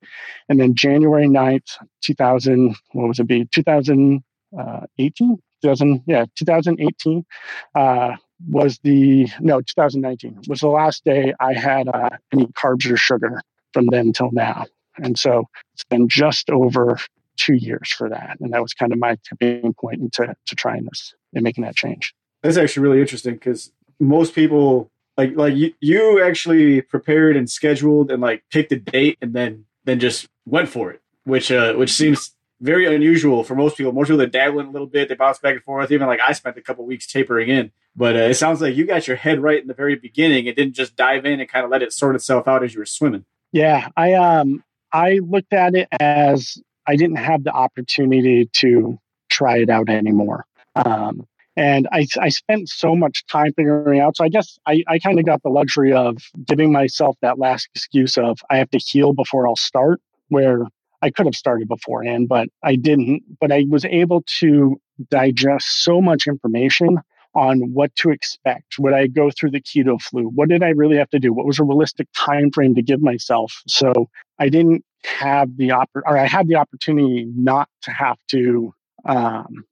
[0.48, 3.46] And then January 9th, 2000, what was it be?
[3.52, 5.42] 2018?
[5.62, 7.26] 2000, yeah, 2018
[7.74, 8.16] uh,
[8.48, 13.40] was the, no, 2019 was the last day I had uh, any carbs or sugar
[13.72, 14.66] from then till now.
[14.96, 15.44] And so
[15.74, 16.98] it's been just over
[17.36, 18.36] two years for that.
[18.40, 21.76] And that was kind of my tipping point into to trying this and making that
[21.76, 22.14] change.
[22.42, 28.10] That's actually really interesting because most people like like you, you actually prepared and scheduled
[28.10, 31.92] and like picked a date and then then just went for it, which uh which
[31.92, 33.92] seems very unusual for most people.
[33.92, 35.90] Most people that dabble in a little bit, they bounce back and forth.
[35.90, 38.86] Even like I spent a couple weeks tapering in, but uh, it sounds like you
[38.86, 41.64] got your head right in the very beginning and didn't just dive in and kind
[41.64, 43.24] of let it sort itself out as you were swimming.
[43.52, 49.58] Yeah, I um I looked at it as I didn't have the opportunity to try
[49.58, 50.46] it out anymore.
[50.74, 51.26] Um,
[51.58, 54.16] and I, I spent so much time figuring out.
[54.16, 56.16] So I guess I, I kind of got the luxury of
[56.46, 60.60] giving myself that last excuse of I have to heal before I'll start, where
[61.02, 63.24] I could have started beforehand, but I didn't.
[63.40, 66.98] But I was able to digest so much information
[67.34, 68.78] on what to expect.
[68.78, 70.28] Would I go through the keto flu?
[70.28, 71.32] What did I really have to do?
[71.32, 73.52] What was a realistic time frame to give myself?
[73.66, 78.72] So I didn't have the oppor- or I had the opportunity not to have to
[79.04, 79.64] um,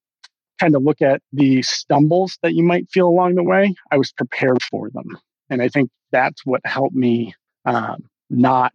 [0.59, 4.13] kind of look at the stumbles that you might feel along the way, I was
[4.13, 5.19] prepared for them.
[5.51, 8.73] And I think that's what helped me um, not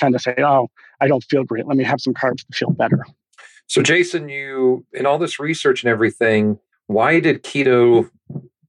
[0.00, 0.68] kind of say, oh,
[1.00, 1.66] I don't feel great.
[1.66, 3.04] Let me have some carbs to feel better.
[3.66, 8.08] So, Jason, you, in all this research and everything, why did keto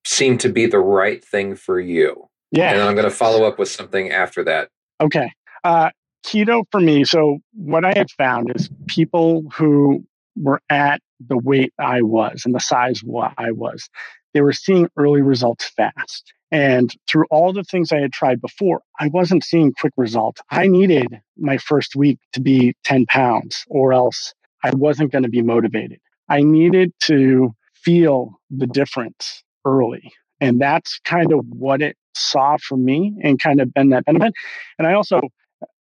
[0.06, 2.28] seem to be the right thing for you?
[2.52, 2.74] Yeah.
[2.74, 4.70] And I'm going to follow up with something after that.
[5.00, 5.32] Okay.
[5.64, 5.92] Uh,
[6.26, 7.06] keto for me.
[7.06, 10.04] So, what I have found is people who
[10.36, 13.90] were at the weight I was and the size what I was,
[14.34, 16.34] they were seeing early results fast.
[16.52, 20.42] And through all the things I had tried before, I wasn't seeing quick results.
[20.50, 25.30] I needed my first week to be 10 pounds or else I wasn't going to
[25.30, 26.00] be motivated.
[26.28, 30.12] I needed to feel the difference early.
[30.42, 34.34] And that's kind of what it saw for me and kind of been that benefit.
[34.78, 35.22] And I also,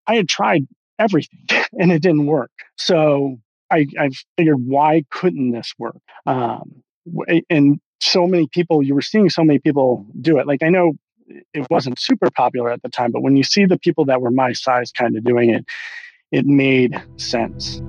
[0.07, 0.67] I had tried
[0.99, 1.47] everything
[1.79, 2.51] and it didn't work.
[2.77, 3.39] So
[3.71, 5.97] I, I figured, why couldn't this work?
[6.27, 6.83] Um,
[7.49, 10.47] and so many people, you were seeing so many people do it.
[10.47, 10.93] Like I know
[11.53, 14.31] it wasn't super popular at the time, but when you see the people that were
[14.31, 15.65] my size kind of doing it,
[16.31, 17.83] it made sense.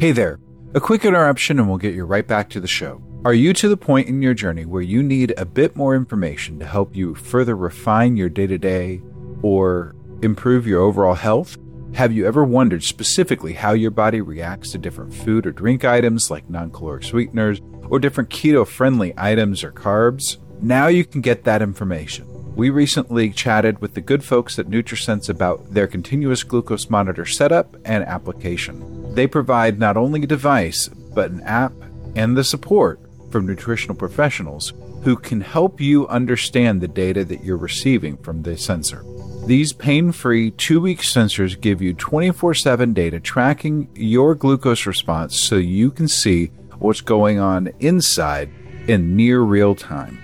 [0.00, 0.38] Hey there.
[0.74, 3.02] A quick interruption and we'll get you right back to the show.
[3.24, 6.60] Are you to the point in your journey where you need a bit more information
[6.60, 9.02] to help you further refine your day to day
[9.42, 11.56] or improve your overall health?
[11.94, 16.30] Have you ever wondered specifically how your body reacts to different food or drink items
[16.30, 20.36] like non caloric sweeteners or different keto friendly items or carbs?
[20.60, 22.26] Now you can get that information.
[22.54, 27.76] We recently chatted with the good folks at NutriSense about their continuous glucose monitor setup
[27.84, 29.14] and application.
[29.14, 31.72] They provide not only a device, but an app
[32.14, 34.72] and the support from nutritional professionals
[35.02, 39.04] who can help you understand the data that you're receiving from the sensor.
[39.48, 45.40] These pain free two week sensors give you 24 7 data tracking your glucose response
[45.40, 48.50] so you can see what's going on inside
[48.88, 50.18] in near real time.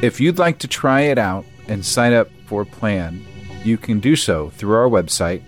[0.00, 3.26] If you'd like to try it out and sign up for a plan,
[3.64, 5.42] you can do so through our website,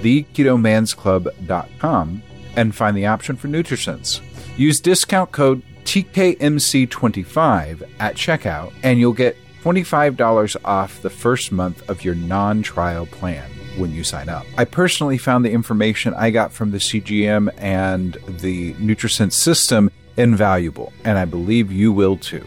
[0.00, 2.22] theketomansclub.com,
[2.56, 4.20] and find the option for NutriSense.
[4.58, 12.04] Use discount code TKMC25 at checkout, and you'll get $25 off the first month of
[12.04, 14.44] your non trial plan when you sign up.
[14.58, 20.92] I personally found the information I got from the CGM and the NutriSense system invaluable,
[21.04, 22.46] and I believe you will too.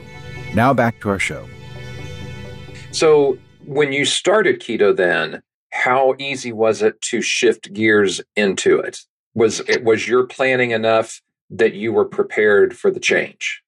[0.53, 1.47] Now back to our show.
[2.91, 8.99] So, when you started keto, then how easy was it to shift gears into it?
[9.34, 13.63] Was it was your planning enough that you were prepared for the change?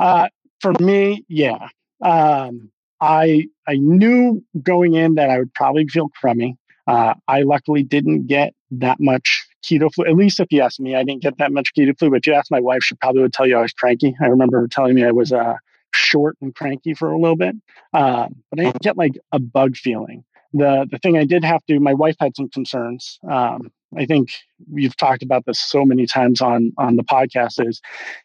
[0.00, 0.28] Uh,
[0.60, 1.68] for me, yeah.
[2.04, 2.71] Um,
[3.02, 6.56] I I knew going in that I would probably feel crummy.
[6.86, 10.06] Uh, I luckily didn't get that much keto flu.
[10.06, 12.10] At least if you ask me, I didn't get that much keto flu.
[12.10, 14.14] But if you ask my wife, she probably would tell you I was cranky.
[14.22, 15.54] I remember her telling me I was uh,
[15.92, 17.56] short and cranky for a little bit.
[17.92, 20.24] Uh, but I didn't get like a bug feeling.
[20.52, 23.18] The the thing I did have to, my wife had some concerns.
[23.28, 24.30] Um, I think
[24.70, 27.80] we've talked about this so many times on on the podcast is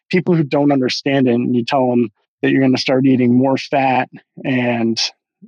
[0.08, 2.10] people who don't understand it and you tell them
[2.42, 4.08] that you're going to start eating more fat
[4.44, 5.00] and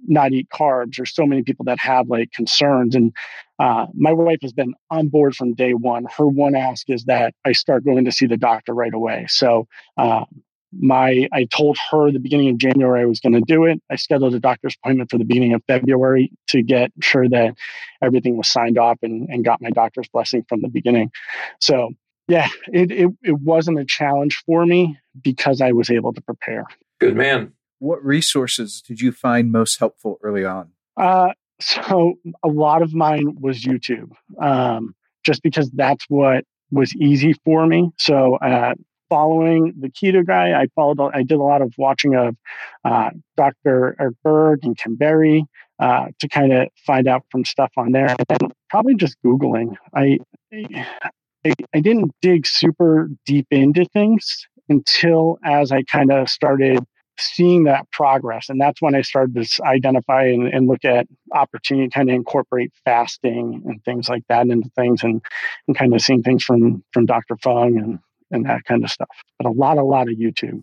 [0.07, 0.97] not eat carbs.
[0.97, 2.95] There's so many people that have like concerns.
[2.95, 3.13] And
[3.59, 6.07] uh, my wife has been on board from day one.
[6.17, 9.27] Her one ask is that I start going to see the doctor right away.
[9.29, 10.25] So uh,
[10.73, 13.83] my I told her the beginning of January I was going to do it.
[13.91, 17.55] I scheduled a doctor's appointment for the beginning of February to get sure that
[18.01, 21.11] everything was signed off and, and got my doctor's blessing from the beginning.
[21.61, 21.91] So
[22.29, 26.65] yeah, it, it it wasn't a challenge for me because I was able to prepare.
[27.01, 27.53] Good man.
[27.79, 30.71] What resources did you find most helpful early on?
[30.97, 34.95] Uh, so a lot of mine was YouTube, um,
[35.25, 37.91] just because that's what was easy for me.
[37.99, 38.75] So uh,
[39.09, 41.01] following the keto guy, I followed.
[41.15, 42.37] I did a lot of watching of
[42.85, 43.97] uh, Dr.
[43.99, 45.45] Eric Berg and Ken Berry
[45.79, 49.75] uh, to kind of find out from stuff on there, and probably just googling.
[49.95, 50.19] I,
[50.53, 56.85] I I didn't dig super deep into things until as I kind of started
[57.19, 58.49] seeing that progress.
[58.49, 62.73] And that's when I started to identify and, and look at opportunity, kind of incorporate
[62.85, 65.21] fasting and things like that into things and,
[65.67, 67.37] and kind of seeing things from, from Dr.
[67.43, 67.99] Fung and,
[68.31, 69.09] and that kind of stuff.
[69.39, 70.63] But a lot, a lot of YouTube.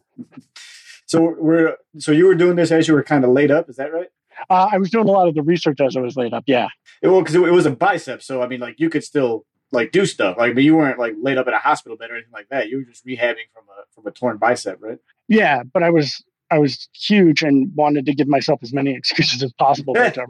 [1.06, 3.70] So we're, so you were doing this as you were kind of laid up.
[3.70, 4.10] Is that right?
[4.50, 6.44] Uh, I was doing a lot of the research as I was laid up.
[6.48, 6.70] Yeah.
[7.02, 8.22] It, well, cause it, it was a bicep.
[8.22, 11.16] So, I mean, like you could still like do stuff like, but you weren't like
[11.22, 12.70] laid up in a hospital bed or anything like that.
[12.70, 15.00] You were just rehabbing from a, from a torn bicep, right?
[15.28, 15.64] Yeah.
[15.64, 19.52] But I was, I was huge and wanted to give myself as many excuses as
[19.54, 20.16] possible, right?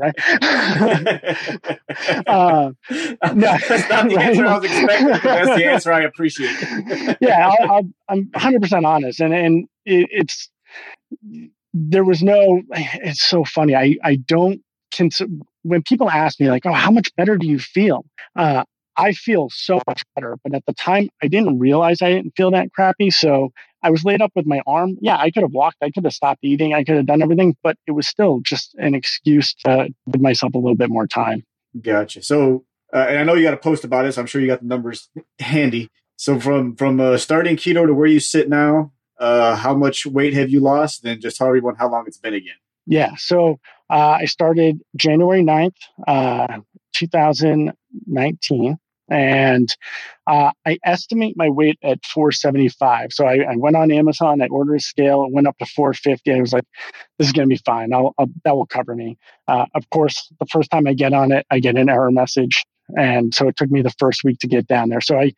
[2.28, 5.08] uh, no, that's not the answer I was expecting.
[5.08, 6.56] That's the answer I appreciate.
[7.22, 7.78] yeah, i
[8.10, 10.50] am 100 percent honest, and and it, it's
[11.74, 12.62] there was no.
[12.72, 13.76] It's so funny.
[13.76, 14.62] I I don't.
[14.96, 15.22] Cons-
[15.64, 18.64] when people ask me like, "Oh, how much better do you feel?" Uh,
[18.98, 20.38] I feel so much better.
[20.44, 23.12] But at the time, I didn't realize I didn't feel that crappy.
[23.12, 23.52] So
[23.84, 24.98] I was laid up with my arm.
[25.02, 25.78] Yeah, I could have walked.
[25.82, 26.74] I could have stopped eating.
[26.74, 30.54] I could have done everything, but it was still just an excuse to give myself
[30.56, 31.44] a little bit more time.
[31.80, 32.24] Gotcha.
[32.24, 34.18] So, uh, and I know you got a post about this.
[34.18, 35.90] I'm sure you got the numbers handy.
[36.16, 40.34] So from from uh, starting keto to where you sit now, uh, how much weight
[40.34, 41.06] have you lost?
[41.06, 42.56] And just tell everyone how long it's been again.
[42.88, 43.16] Yeah.
[43.18, 43.60] So
[43.92, 45.76] uh, I started January 9th,
[46.08, 46.60] uh,
[46.96, 48.78] 2019
[49.10, 49.74] and
[50.28, 53.14] uh, I estimate my weight at 475.
[53.14, 56.34] So I, I, went on Amazon, I ordered a scale, it went up to 450.
[56.34, 56.66] I was like,
[57.18, 57.94] this is going to be fine.
[57.94, 59.18] I'll, I'll, that will cover me.
[59.48, 62.66] Uh, of course, the first time I get on it, I get an error message.
[62.98, 65.02] And so it took me the first week to get down there.
[65.02, 65.34] So I,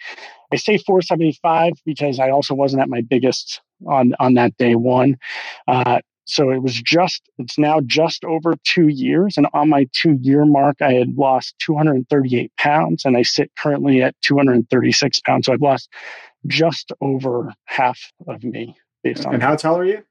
[0.52, 5.18] I say 475 because I also wasn't at my biggest on, on that day one.
[5.68, 9.38] Uh, so it was just, it's now just over two years.
[9.38, 14.02] And on my two year mark, I had lost 238 pounds and I sit currently
[14.02, 15.46] at 236 pounds.
[15.48, 15.90] So I've lost
[16.48, 19.34] just over half of me based on.
[19.36, 20.04] And how tall are you?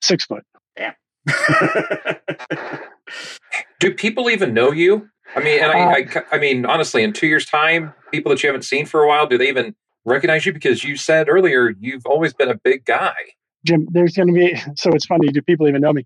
[0.00, 0.44] Six foot.
[0.76, 0.94] Damn.
[3.80, 5.08] Do people even know you?
[5.34, 8.42] I mean, and I, uh, I, I mean, honestly, in two years' time, people that
[8.42, 10.52] you haven't seen for a while, do they even recognize you?
[10.52, 13.14] Because you said earlier you've always been a big guy.
[13.66, 15.28] Jim, there's going to be, so it's funny.
[15.28, 16.04] Do people even know me?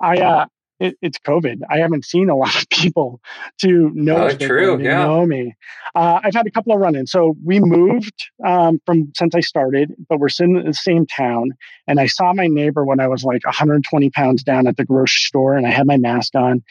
[0.00, 0.46] I, uh,
[0.80, 1.60] it, it's COVID.
[1.68, 3.20] I haven't seen a lot of people
[3.60, 4.82] to know, oh, true.
[4.82, 5.04] Yeah.
[5.04, 5.54] know me.
[5.94, 7.12] Uh, I've had a couple of run-ins.
[7.12, 11.52] So we moved um, from since I started, but we're sitting in the same town.
[11.86, 15.20] And I saw my neighbor when I was like 120 pounds down at the grocery
[15.20, 16.64] store, and I had my mask on,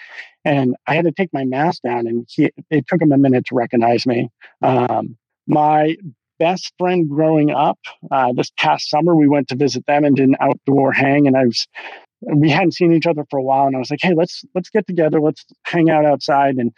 [0.43, 3.45] and I had to take my mask down, and he, it took him a minute
[3.47, 4.29] to recognize me.
[4.61, 5.97] Um, my
[6.39, 7.79] best friend growing up.
[8.11, 11.37] Uh, this past summer, we went to visit them and did an outdoor hang, and
[11.37, 11.67] I was
[12.21, 14.69] we hadn't seen each other for a while, and I was like, "Hey, let's let's
[14.69, 16.71] get together, let's hang out outside." And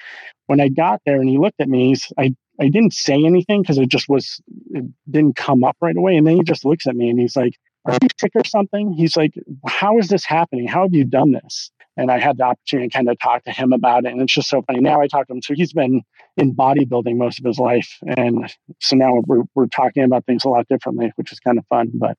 [0.47, 3.78] when I got there, and he looked at me, I I didn't say anything because
[3.78, 6.95] it just was it didn't come up right away, and then he just looks at
[6.95, 7.54] me and he's like,
[7.86, 9.34] "Are you sick or something?" He's like,
[9.67, 10.67] "How is this happening?
[10.67, 13.51] How have you done this?" And I had the opportunity to kind of talk to
[13.51, 14.12] him about it.
[14.12, 14.80] And it's just so funny.
[14.80, 15.41] Now I talk to him.
[15.41, 16.01] So he's been
[16.38, 17.97] in bodybuilding most of his life.
[18.17, 21.65] And so now we're, we're talking about things a lot differently, which is kind of
[21.67, 21.91] fun.
[21.93, 22.17] But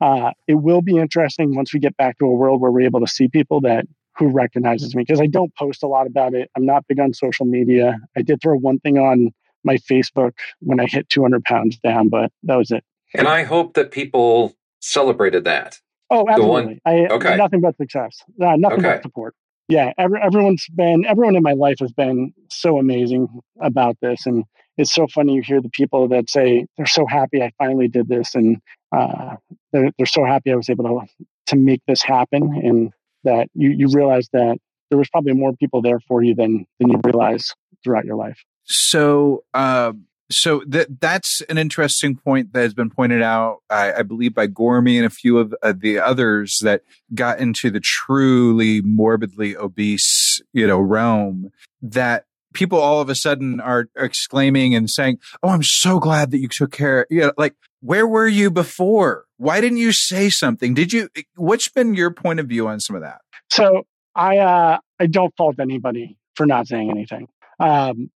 [0.00, 3.00] uh, it will be interesting once we get back to a world where we're able
[3.00, 3.86] to see people that
[4.18, 6.50] who recognizes me because I don't post a lot about it.
[6.56, 7.98] I'm not big on social media.
[8.16, 9.30] I did throw one thing on
[9.62, 12.82] my Facebook when I hit 200 pounds down, but that was it.
[13.14, 15.80] And I hope that people celebrated that.
[16.10, 16.80] Oh, absolutely.
[16.84, 17.36] I okay.
[17.36, 18.22] nothing but success.
[18.40, 18.94] Uh, nothing okay.
[18.94, 19.34] but support.
[19.68, 23.28] Yeah, every, everyone's been everyone in my life has been so amazing
[23.60, 24.44] about this, and
[24.76, 28.08] it's so funny you hear the people that say they're so happy I finally did
[28.08, 28.58] this, and
[28.96, 29.36] uh,
[29.72, 32.92] they're, they're so happy I was able to to make this happen, and
[33.24, 34.58] that you you realize that
[34.90, 37.52] there was probably more people there for you than than you realize
[37.82, 38.38] throughout your life.
[38.64, 39.92] So, uh,
[40.30, 44.48] so that that's an interesting point that has been pointed out, I, I believe, by
[44.48, 46.82] Gormy and a few of uh, the others that
[47.14, 51.50] got into the truly morbidly obese, you know, realm.
[51.80, 52.24] That
[52.54, 56.48] people all of a sudden are exclaiming and saying, "Oh, I'm so glad that you
[56.48, 59.26] took care." You know, like where were you before?
[59.36, 60.74] Why didn't you say something?
[60.74, 61.08] Did you?
[61.36, 63.20] What's been your point of view on some of that?
[63.50, 67.28] So I uh, I don't fault anybody for not saying anything.
[67.60, 68.10] Um,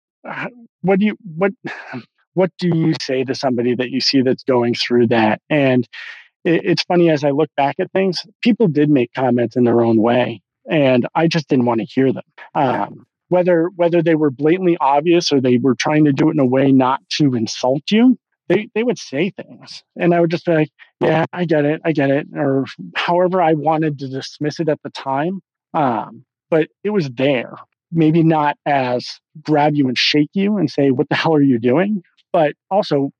[0.82, 1.52] what do you what
[2.34, 5.40] what do you say to somebody that you see that's going through that?
[5.50, 5.86] And
[6.44, 9.80] it, it's funny as I look back at things, people did make comments in their
[9.82, 12.24] own way, and I just didn't want to hear them.
[12.54, 16.40] Um, whether whether they were blatantly obvious or they were trying to do it in
[16.40, 18.18] a way not to insult you,
[18.48, 20.70] they they would say things, and I would just be like,
[21.00, 22.66] "Yeah, I get it, I get it," or
[22.96, 25.40] however I wanted to dismiss it at the time.
[25.74, 27.54] Um, but it was there.
[27.92, 29.06] Maybe not as
[29.42, 33.10] grab you and shake you and say, "What the hell are you doing?" But also,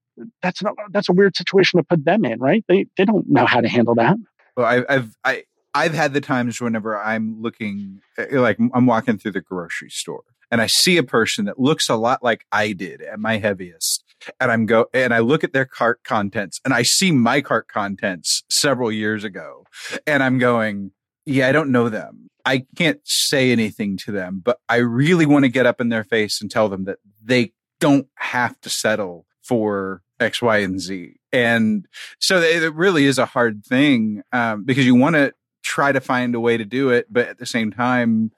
[0.43, 2.65] that's not that's a weird situation to put them in, right?
[2.69, 4.17] They they don't know how to handle that.
[4.57, 5.45] Well, I, I've I
[5.75, 10.25] I've had the times whenever I'm looking, eh, like I'm walking through the grocery store
[10.51, 14.05] and I see a person that looks a lot like I did at my heaviest.
[14.39, 17.69] And I'm go and I look at their cart contents and I see my cart
[17.69, 19.65] contents several years ago.
[20.07, 20.91] And I'm going,
[21.27, 22.29] yeah, I don't know them.
[22.45, 26.05] I can't say anything to them, but I really want to get up in their
[26.05, 31.17] face and tell them that they don't have to settle for X, Y, and Z.
[31.33, 31.87] And
[32.19, 36.35] so it really is a hard thing um, because you want to try to find
[36.35, 38.33] a way to do it, but at the same time,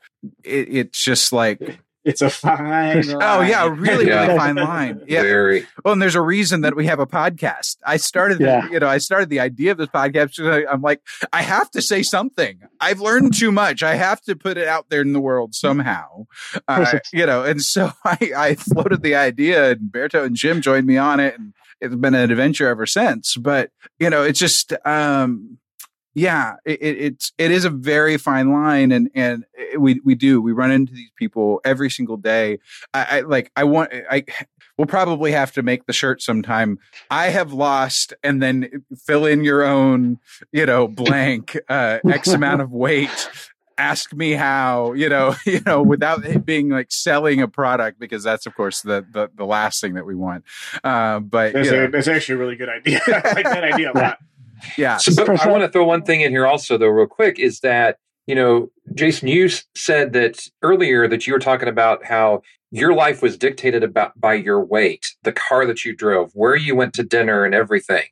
[0.45, 2.63] it, it's just like it's a fine.
[2.63, 3.17] Line.
[3.23, 4.27] Oh yeah, really, yeah.
[4.27, 5.03] really fine line.
[5.07, 5.23] Yeah.
[5.23, 5.67] Very.
[5.85, 7.77] Well, and there's a reason that we have a podcast.
[7.85, 8.67] I started, yeah.
[8.67, 10.39] the, you know, I started the idea of this podcast.
[10.71, 11.01] I'm like,
[11.33, 12.61] I have to say something.
[12.81, 13.83] I've learned too much.
[13.83, 16.27] I have to put it out there in the world somehow.
[16.69, 20.87] Uh, you know, and so I, I floated the idea, and Berto and Jim joined
[20.87, 23.37] me on it, and it's been an adventure ever since.
[23.37, 24.73] But you know, it's just.
[24.87, 25.59] um
[26.15, 29.45] yeah, it, it's it is a very fine line, and and
[29.79, 32.59] we we do we run into these people every single day.
[32.93, 34.25] I, I like I want I
[34.77, 36.79] we'll probably have to make the shirt sometime.
[37.11, 40.19] I have lost, and then fill in your own
[40.53, 43.29] you know blank uh, x amount of weight.
[43.79, 48.23] Ask me how you know you know without it being like selling a product because
[48.23, 50.45] that's of course the the, the last thing that we want.
[50.85, 53.01] Uh, but that's, a, that's actually a really good idea.
[53.07, 54.19] I like that idea a lot.
[54.77, 54.97] Yeah.
[54.97, 57.61] So, but I want to throw one thing in here also, though, real quick, is
[57.61, 62.95] that you know, Jason, you said that earlier that you were talking about how your
[62.95, 66.95] life was dictated about by your weight, the car that you drove, where you went
[66.95, 68.05] to dinner, and everything.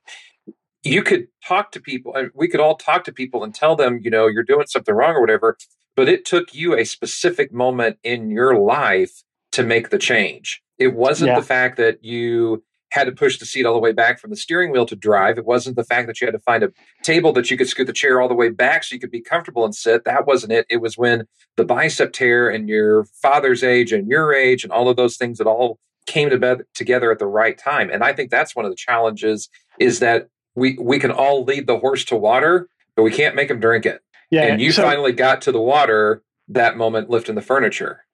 [0.83, 4.01] You could talk to people, and we could all talk to people and tell them,
[4.03, 5.57] you know, you're doing something wrong or whatever.
[5.97, 9.23] But it took you a specific moment in your life
[9.53, 10.63] to make the change.
[10.79, 11.41] It wasn't yeah.
[11.41, 14.37] the fact that you had to push the seat all the way back from the
[14.37, 15.39] steering wheel to drive.
[15.39, 16.73] It wasn't the fact that you had to find a
[17.03, 19.21] table that you could scoot the chair all the way back so you could be
[19.21, 20.05] comfortable and sit.
[20.05, 20.67] That wasn't it.
[20.69, 21.27] It was when
[21.57, 25.39] the bicep tear and your father's age and your age and all of those things
[25.39, 27.91] that all came to bed together at the right time.
[27.91, 31.67] And I think that's one of the challenges is that we we can all lead
[31.67, 34.03] the horse to water, but we can't make him drink it.
[34.31, 38.05] Yeah, and you so, finally got to the water that moment lifting the furniture.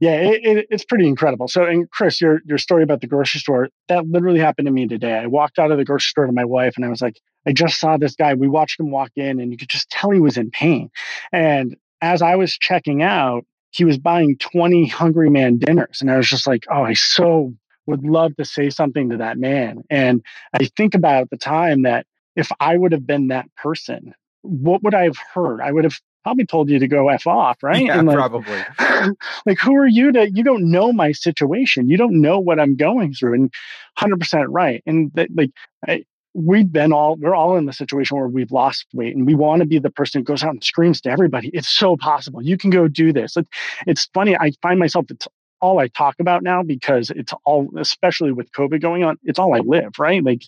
[0.00, 1.48] Yeah, it, it, it's pretty incredible.
[1.48, 4.86] So, and Chris, your your story about the grocery store that literally happened to me
[4.86, 5.14] today.
[5.14, 7.52] I walked out of the grocery store to my wife, and I was like, I
[7.52, 8.34] just saw this guy.
[8.34, 10.90] We watched him walk in, and you could just tell he was in pain.
[11.32, 16.16] And as I was checking out, he was buying twenty Hungry Man dinners, and I
[16.18, 17.54] was just like, oh, I so
[17.86, 19.82] would love to say something to that man.
[19.90, 20.22] And
[20.52, 24.94] I think about the time that if I would have been that person, what would
[24.94, 25.60] I have heard?
[25.60, 25.98] I would have
[26.28, 27.86] probably told you to go f off, right?
[27.86, 28.62] Yeah, like, probably.
[29.46, 30.30] like, who are you to?
[30.30, 31.88] You don't know my situation.
[31.88, 33.54] You don't know what I'm going through, and
[33.96, 34.82] hundred percent right.
[34.84, 35.50] And that, like,
[35.86, 36.04] I,
[36.34, 39.60] we've been all we're all in the situation where we've lost weight, and we want
[39.60, 41.50] to be the person who goes out and screams to everybody.
[41.54, 42.42] It's so possible.
[42.42, 43.38] You can go do this.
[43.38, 43.46] It,
[43.86, 44.36] it's funny.
[44.36, 45.26] I find myself it's
[45.60, 49.54] all I talk about now because it's all, especially with COVID going on, it's all
[49.54, 50.22] I live, right?
[50.22, 50.42] Like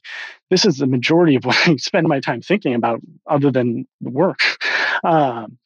[0.50, 4.10] this is the majority of what I spend my time thinking about other than the
[4.10, 4.40] work.
[5.02, 5.58] Um,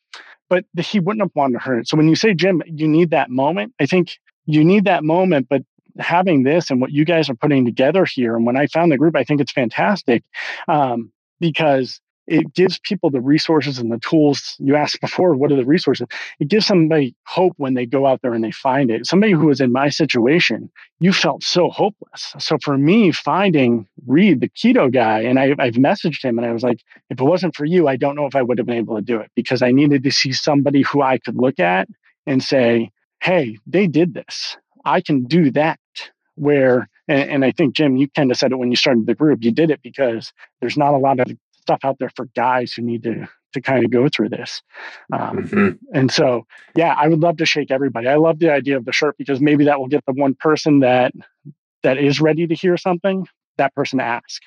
[0.48, 1.88] but he wouldn't have wanted to hurt it.
[1.88, 5.48] So when you say, Jim, you need that moment, I think you need that moment,
[5.48, 5.62] but
[5.98, 8.98] having this and what you guys are putting together here, and when I found the
[8.98, 10.22] group, I think it's fantastic
[10.68, 15.56] um, because it gives people the resources and the tools you asked before what are
[15.56, 16.06] the resources?
[16.40, 19.06] It gives somebody hope when they go out there and they find it.
[19.06, 20.70] Somebody who was in my situation
[21.00, 22.34] you felt so hopeless.
[22.38, 26.52] So for me finding reed the keto guy and I, i've messaged him and i
[26.52, 28.76] was like if it wasn't for you i don't know if i would have been
[28.78, 31.88] able to do it because i needed to see somebody who i could look at
[32.26, 32.90] and say
[33.22, 34.56] hey they did this.
[34.84, 35.80] I can do that
[36.36, 39.14] where And, and I think, Jim, you kind of said it when you started the
[39.14, 39.44] group.
[39.44, 41.28] You did it because there's not a lot of
[41.64, 44.62] stuff out there for guys who need to to kind of go through this.
[45.12, 45.68] Um, mm-hmm.
[45.96, 46.44] And so,
[46.74, 48.08] yeah, I would love to shake everybody.
[48.08, 50.80] I love the idea of the shirt because maybe that will get the one person
[50.80, 51.12] that
[51.84, 53.26] that is ready to hear something.
[53.56, 54.42] That person to ask.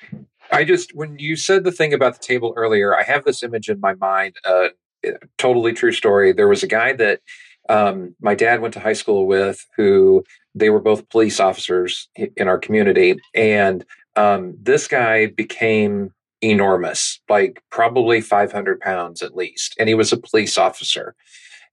[0.52, 3.70] I just when you said the thing about the table earlier, I have this image
[3.70, 4.36] in my mind.
[4.44, 4.68] Uh,
[5.38, 6.32] totally true story.
[6.32, 7.20] There was a guy that
[7.68, 12.48] um, my dad went to high school with who they were both police officers in
[12.48, 13.16] our community.
[13.34, 13.84] And
[14.16, 16.12] um, this guy became
[16.42, 19.74] enormous, like probably 500 pounds at least.
[19.78, 21.14] And he was a police officer.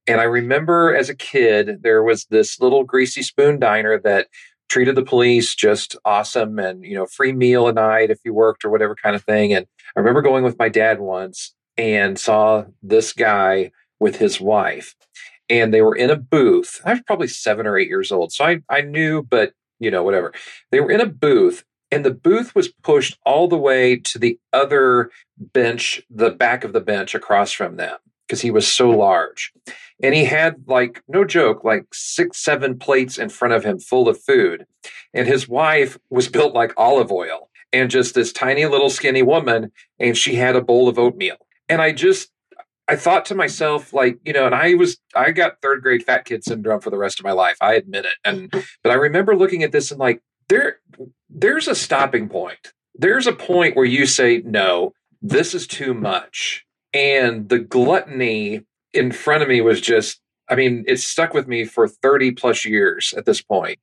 [0.06, 4.28] And I remember as a kid, there was this little greasy spoon diner that
[4.68, 8.64] treated the police just awesome and, you know, free meal a night if you worked
[8.64, 9.52] or whatever kind of thing.
[9.52, 14.94] And I remember going with my dad once and saw this guy with his wife
[15.48, 16.80] and they were in a booth.
[16.84, 18.32] I was probably seven or eight years old.
[18.32, 20.32] So I, I knew, but you know, whatever.
[20.70, 24.38] They were in a booth and the booth was pushed all the way to the
[24.52, 29.52] other bench, the back of the bench across from them because he was so large.
[30.02, 34.08] And he had like, no joke, like six, seven plates in front of him full
[34.08, 34.66] of food.
[35.14, 39.70] And his wife was built like olive oil and just this tiny little skinny woman.
[39.98, 41.36] And she had a bowl of oatmeal.
[41.68, 42.30] And I just,
[42.88, 46.24] I thought to myself, like, you know, and I was, I got third grade fat
[46.24, 47.56] kid syndrome for the rest of my life.
[47.60, 48.14] I admit it.
[48.24, 48.50] And,
[48.82, 50.80] but I remember looking at this and like, there,
[51.28, 52.72] there's a stopping point.
[52.94, 56.64] There's a point where you say, no, this is too much.
[56.92, 61.64] And the gluttony in front of me was just, I mean, it's stuck with me
[61.64, 63.78] for 30 plus years at this point.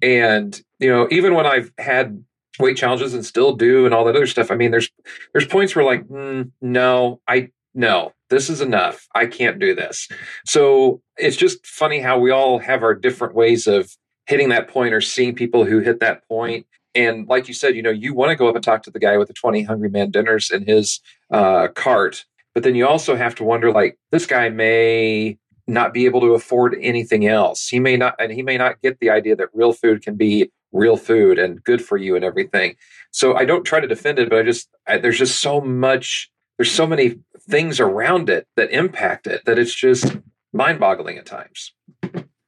[0.00, 2.24] And, you know, even when I've had
[2.58, 4.90] weight challenges and still do and all that other stuff, I mean, there's,
[5.32, 9.08] there's points where like, mm, no, I, no, this is enough.
[9.14, 10.08] I can't do this.
[10.46, 13.90] So it's just funny how we all have our different ways of
[14.26, 16.66] hitting that point or seeing people who hit that point.
[16.94, 19.00] And like you said, you know, you want to go up and talk to the
[19.00, 21.00] guy with the 20 Hungry Man dinners in his
[21.30, 22.24] uh, cart.
[22.54, 26.34] But then you also have to wonder like, this guy may not be able to
[26.34, 27.68] afford anything else.
[27.68, 30.50] He may not, and he may not get the idea that real food can be
[30.72, 32.76] real food and good for you and everything.
[33.10, 36.30] So I don't try to defend it, but I just, I, there's just so much
[36.56, 37.18] there's so many
[37.48, 40.16] things around it that impact it that it's just
[40.52, 41.72] mind boggling at times.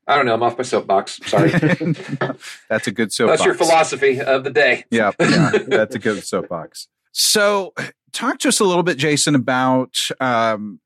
[0.06, 0.34] I don't know.
[0.34, 1.20] I'm off my soapbox.
[1.26, 1.50] Sorry.
[2.68, 3.38] that's a good soapbox.
[3.38, 4.84] That's your philosophy of the day.
[4.90, 6.88] Yeah, yeah that's a good soapbox.
[7.12, 7.74] So,
[8.12, 10.80] talk to us a little bit, Jason, about um,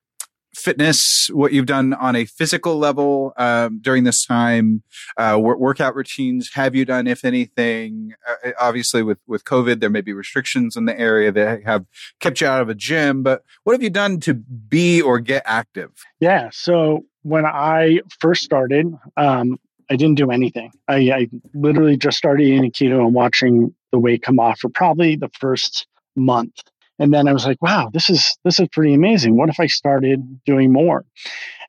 [0.55, 4.83] fitness, what you've done on a physical level um, during this time,
[5.17, 6.51] uh, workout routines.
[6.55, 8.15] Have you done, if anything?
[8.27, 11.85] Uh, obviously, with with COVID, there may be restrictions in the area that have
[12.21, 13.23] kept you out of a gym.
[13.23, 15.91] But what have you done to be or get active?
[16.21, 16.51] Yeah.
[16.53, 19.59] So when I first started, um,
[19.91, 20.73] I didn't do anything.
[20.89, 25.17] I, I literally just started eating keto and watching the weight come off for probably
[25.17, 26.61] the first month
[27.01, 29.37] and then I was like, wow, this is this is pretty amazing.
[29.37, 31.07] What if I started doing more?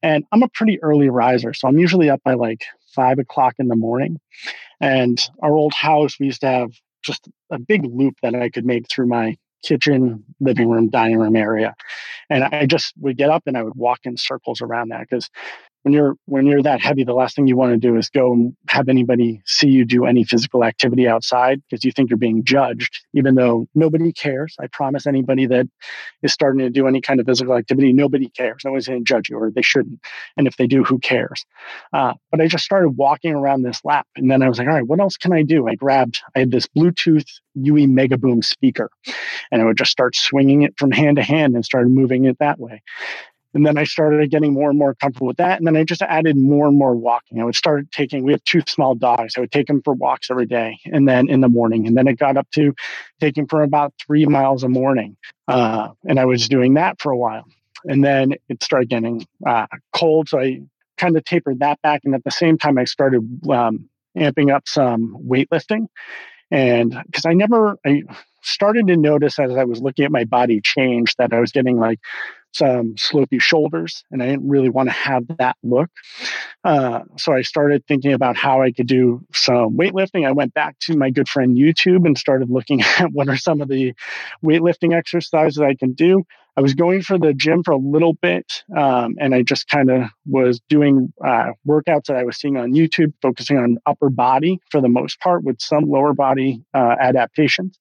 [0.04, 3.70] And I'm a pretty early riser, so I'm usually up by like five o'clock in
[3.70, 4.20] the morning.
[4.82, 6.72] And our old house, we used to have
[7.02, 11.38] just a big loop that I could make through my kitchen, living room, dining room
[11.38, 11.76] area.
[12.32, 15.29] And I just would get up and I would walk in circles around that because
[15.84, 18.34] when you're when you're that heavy the last thing you want to do is go
[18.34, 22.43] and have anybody see you do any physical activity outside because you think you're being
[22.43, 24.55] judged even though nobody cares.
[24.59, 25.67] I promise anybody that
[26.21, 28.61] is starting to do any kind of physical activity nobody cares.
[28.63, 29.99] No one's going to judge you or they shouldn't.
[30.38, 31.45] And if they do who cares?
[31.93, 34.73] Uh, but i just started walking around this lap and then i was like all
[34.73, 35.67] right what else can i do?
[35.67, 37.25] I grabbed i had this bluetooth
[37.55, 38.89] ue mega boom speaker
[39.51, 42.38] and i would just start swinging it from hand to hand and started moving it
[42.39, 42.82] that way
[43.54, 45.58] and then I started getting more and more comfortable with that.
[45.58, 47.41] And then I just added more and more walking.
[47.41, 49.34] I would start taking, we have two small dogs.
[49.36, 51.86] I would take them for walks every day and then in the morning.
[51.86, 52.74] And then it got up to
[53.20, 55.18] taking for about three miles a morning.
[55.47, 57.45] Uh, and I was doing that for a while.
[57.84, 60.30] And then it started getting uh, cold.
[60.30, 60.62] So I
[60.97, 62.02] kind of tapered that back.
[62.06, 65.88] And at the same time, I started um, amping up some weightlifting.
[66.52, 68.04] And because I never, I
[68.43, 71.78] started to notice as I was looking at my body change that I was getting
[71.78, 71.99] like
[72.54, 75.89] some slopey shoulders, and I didn't really want to have that look.
[76.64, 80.28] Uh, so I started thinking about how I could do some weightlifting.
[80.28, 83.62] I went back to my good friend YouTube and started looking at what are some
[83.62, 83.93] of the
[84.43, 86.24] weightlifting exercises I can do.
[86.58, 89.89] I was going for the gym for a little bit, um, and I just kind
[89.89, 94.60] of was doing uh, workouts that I was seeing on YouTube, focusing on upper body
[94.70, 97.80] for the most part, with some lower body uh, adaptations.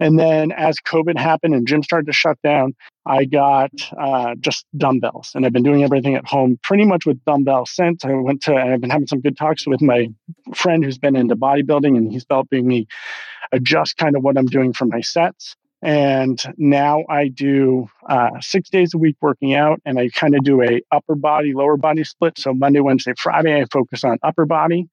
[0.00, 2.74] And then as COVID happened and gym started to shut down,
[3.06, 7.24] I got uh, just dumbbells, and I've been doing everything at home pretty much with
[7.24, 8.04] dumbbells since.
[8.04, 10.08] I went to, I've been having some good talks with my
[10.54, 12.86] friend who's been into bodybuilding, and he's helping me
[13.52, 15.56] adjust kind of what I'm doing for my sets.
[15.80, 20.42] And now I do uh, six days a week working out, and I kind of
[20.42, 22.36] do a upper body, lower body split.
[22.36, 24.88] So Monday, Wednesday, Friday, I focus on upper body,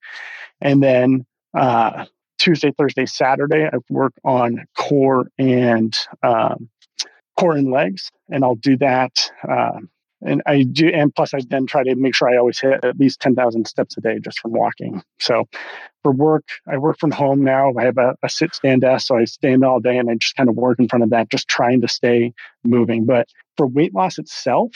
[0.60, 2.06] and then uh,
[2.46, 6.68] Tuesday, Thursday, Saturday, I work on core and um,
[7.36, 9.32] core and legs, and I'll do that.
[9.48, 9.80] Uh,
[10.22, 13.00] and I do, and plus I then try to make sure I always hit at
[13.00, 15.02] least ten thousand steps a day just from walking.
[15.18, 15.48] So
[16.04, 17.72] for work, I work from home now.
[17.76, 20.36] I have a, a sit stand desk, so I stand all day and I just
[20.36, 22.32] kind of work in front of that, just trying to stay
[22.62, 23.06] moving.
[23.06, 23.26] But
[23.56, 24.70] for weight loss itself,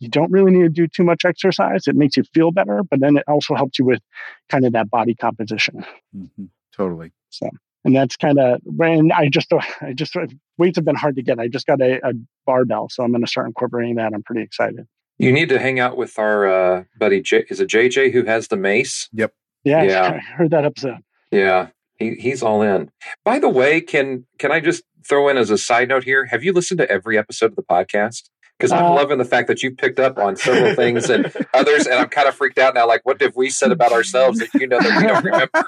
[0.00, 1.86] you don't really need to do too much exercise.
[1.86, 4.02] It makes you feel better, but then it also helps you with
[4.50, 5.86] kind of that body composition.
[6.14, 6.44] Mm-hmm.
[6.80, 7.12] Totally.
[7.28, 7.50] So,
[7.84, 9.52] and that's kind of when I just,
[9.82, 10.16] I just,
[10.56, 11.38] weights have been hard to get.
[11.38, 12.12] I just got a, a
[12.46, 14.12] barbell, so I'm going to start incorporating that.
[14.14, 14.86] I'm pretty excited.
[15.18, 17.20] You need to hang out with our uh, buddy.
[17.20, 19.10] J- is it JJ who has the mace?
[19.12, 19.34] Yep.
[19.62, 20.02] Yeah, yeah.
[20.14, 21.00] I heard that episode.
[21.30, 21.68] Yeah,
[21.98, 22.90] he, he's all in.
[23.22, 26.24] By the way, can can I just throw in as a side note here?
[26.24, 28.30] Have you listened to every episode of the podcast?
[28.60, 31.86] Because I'm uh, loving the fact that you picked up on several things and others,
[31.86, 32.86] and I'm kind of freaked out now.
[32.86, 35.64] Like, what have we said about ourselves that you know that we don't remember?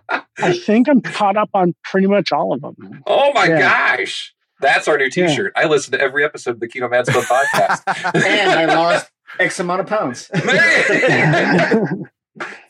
[0.00, 3.02] I, I think I'm caught up on pretty much all of them.
[3.06, 3.98] Oh my yeah.
[3.98, 5.52] gosh, that's our new T-shirt.
[5.54, 5.62] Yeah.
[5.62, 7.82] I listen to every episode of the Keto Man Club podcast,
[8.14, 10.30] and I lost X amount of pounds.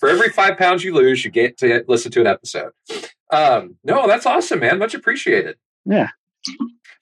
[0.01, 2.73] For every five pounds you lose, you get to listen to an episode.
[3.33, 4.81] Um, no, that's awesome, man.
[4.81, 5.57] Much appreciated.
[5.85, 6.09] Yeah.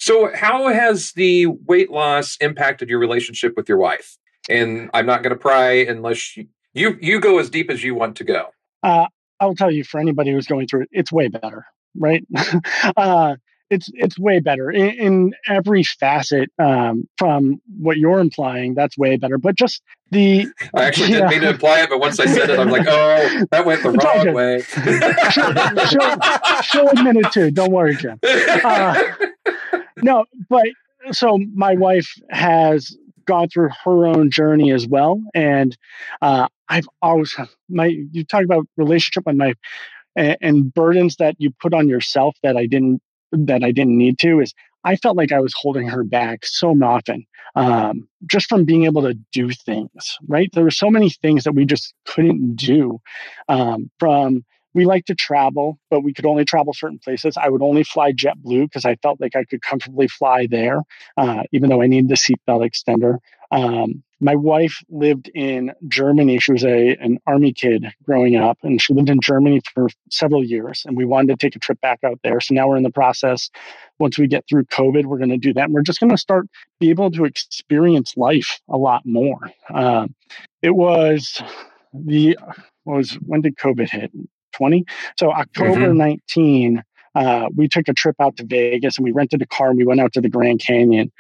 [0.05, 4.19] So, how has the weight loss impacted your relationship with your wife?
[4.51, 7.95] And I'm not going to pry unless you, you, you go as deep as you
[7.95, 8.49] want to go.
[8.83, 9.07] Uh,
[9.41, 11.65] I'll tell you, for anybody who's going through it, it's way better,
[11.99, 12.23] right?
[12.99, 13.37] uh,
[13.71, 16.51] it's it's way better in, in every facet.
[16.59, 19.39] Um, from what you're implying, that's way better.
[19.39, 19.81] But just
[20.11, 22.87] the I actually didn't mean to imply it, but once I said it, I'm like,
[22.87, 24.61] oh, that went the wrong way.
[25.33, 27.51] she'll, she'll, admit it too.
[27.51, 28.19] Don't worry, Jim.
[28.23, 29.03] Uh,
[30.03, 30.67] no, but
[31.13, 35.77] so my wife has gone through her own journey as well, and
[36.23, 37.35] uh, I've always
[37.69, 39.55] my you talk about relationship and my
[40.17, 43.01] and, and burdens that you put on yourself that I didn't
[43.33, 46.71] that I didn't need to is I felt like I was holding her back so
[46.83, 47.25] often,
[47.55, 50.19] um, just from being able to do things.
[50.27, 53.01] Right, there were so many things that we just couldn't do,
[53.49, 54.45] um, from
[54.75, 57.37] we like to travel, but we could only travel certain places.
[57.37, 60.83] I would only fly JetBlue because I felt like I could comfortably fly there,
[61.17, 63.19] uh, even though I needed the seatbelt extender.
[63.51, 66.39] Um, my wife lived in Germany.
[66.39, 70.43] She was a an army kid growing up, and she lived in Germany for several
[70.43, 70.83] years.
[70.87, 72.41] And we wanted to take a trip back out there.
[72.41, 73.51] So now we're in the process.
[73.99, 75.65] Once we get through COVID, we're going to do that.
[75.65, 76.47] And we're just going to start
[76.81, 79.51] be able to experience life a lot more.
[79.73, 80.15] Um,
[80.63, 81.41] it was
[81.93, 82.39] the
[82.85, 84.11] was when did COVID hit?
[84.57, 84.85] 20.
[85.19, 85.99] So October mm-hmm.
[85.99, 86.83] 19,
[87.15, 89.85] uh, we took a trip out to Vegas and we rented a car and we
[89.85, 91.13] went out to the Grand Canyon.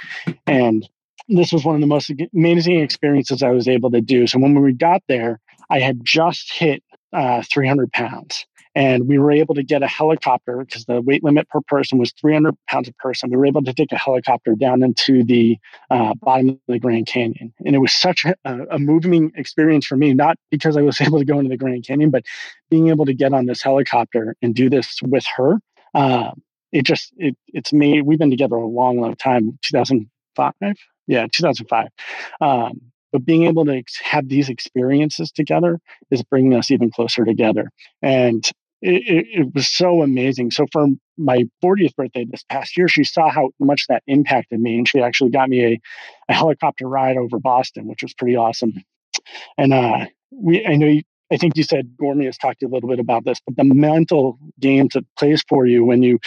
[0.46, 0.88] And
[1.28, 4.26] this was one of the most amazing experiences I was able to do.
[4.26, 6.82] So when we got there, I had just hit
[7.12, 8.46] uh, 300 pounds.
[8.74, 12.12] And we were able to get a helicopter because the weight limit per person was
[12.20, 13.30] 300 pounds a person.
[13.30, 15.58] We were able to take a helicopter down into the
[15.90, 17.52] uh, bottom of the Grand Canyon.
[17.64, 21.18] And it was such a, a, moving experience for me, not because I was able
[21.18, 22.24] to go into the Grand Canyon, but
[22.70, 25.58] being able to get on this helicopter and do this with her.
[25.94, 26.32] Uh,
[26.72, 28.02] it just, it, it's me.
[28.02, 30.52] We've been together a long, long time, 2005.
[31.06, 31.88] Yeah, 2005.
[32.40, 32.80] Um,
[33.12, 35.78] but being able to have these experiences together
[36.10, 37.70] is bringing us even closer together.
[38.02, 38.44] And
[38.84, 40.50] it, it, was so amazing.
[40.50, 44.76] So for my 40th birthday this past year, she saw how much that impacted me,
[44.76, 45.80] and she actually got me a,
[46.28, 48.74] a helicopter ride over Boston, which was pretty awesome.
[49.56, 52.72] And uh, we, I know, you, I think you said Gormy has talked to you
[52.72, 56.18] a little bit about this, but the mental games it plays for you when you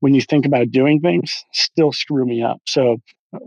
[0.00, 2.60] when you think about doing things still screw me up.
[2.66, 3.00] So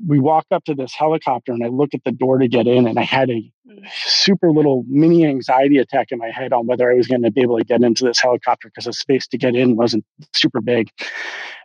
[0.06, 2.88] we walk up to this helicopter and I look at the door to get in
[2.88, 3.52] and I had a
[3.96, 7.42] super little mini anxiety attack in my head on whether I was going to be
[7.42, 10.90] able to get into this helicopter because the space to get in wasn't super big.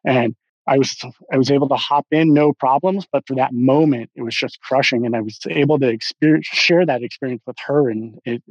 [0.05, 0.35] And
[0.67, 0.97] I was
[1.33, 4.61] I was able to hop in no problems, but for that moment it was just
[4.61, 8.43] crushing, and I was able to experience share that experience with her, and it,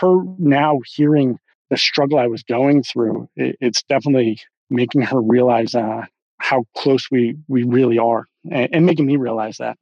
[0.00, 5.74] her now hearing the struggle I was going through, it, it's definitely making her realize
[5.74, 6.06] uh,
[6.38, 9.78] how close we we really are and, and making me realize that.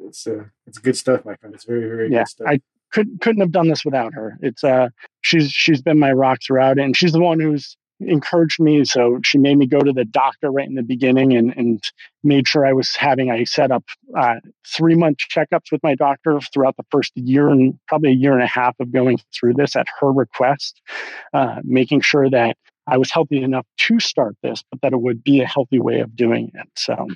[0.00, 1.54] It's uh, it's good stuff, my friend.
[1.54, 2.46] It's very very yeah, good stuff.
[2.50, 2.60] I
[2.92, 4.38] couldn't couldn't have done this without her.
[4.40, 4.88] It's uh
[5.22, 8.84] she's she's been my rock throughout, and she's the one who's encouraged me.
[8.84, 11.82] So she made me go to the doctor right in the beginning and, and
[12.22, 13.84] made sure I was having, I set up
[14.16, 18.32] uh, three month checkups with my doctor throughout the first year and probably a year
[18.32, 20.80] and a half of going through this at her request,
[21.32, 22.56] uh, making sure that
[22.86, 26.00] I was healthy enough to start this, but that it would be a healthy way
[26.00, 26.68] of doing it.
[26.76, 27.08] So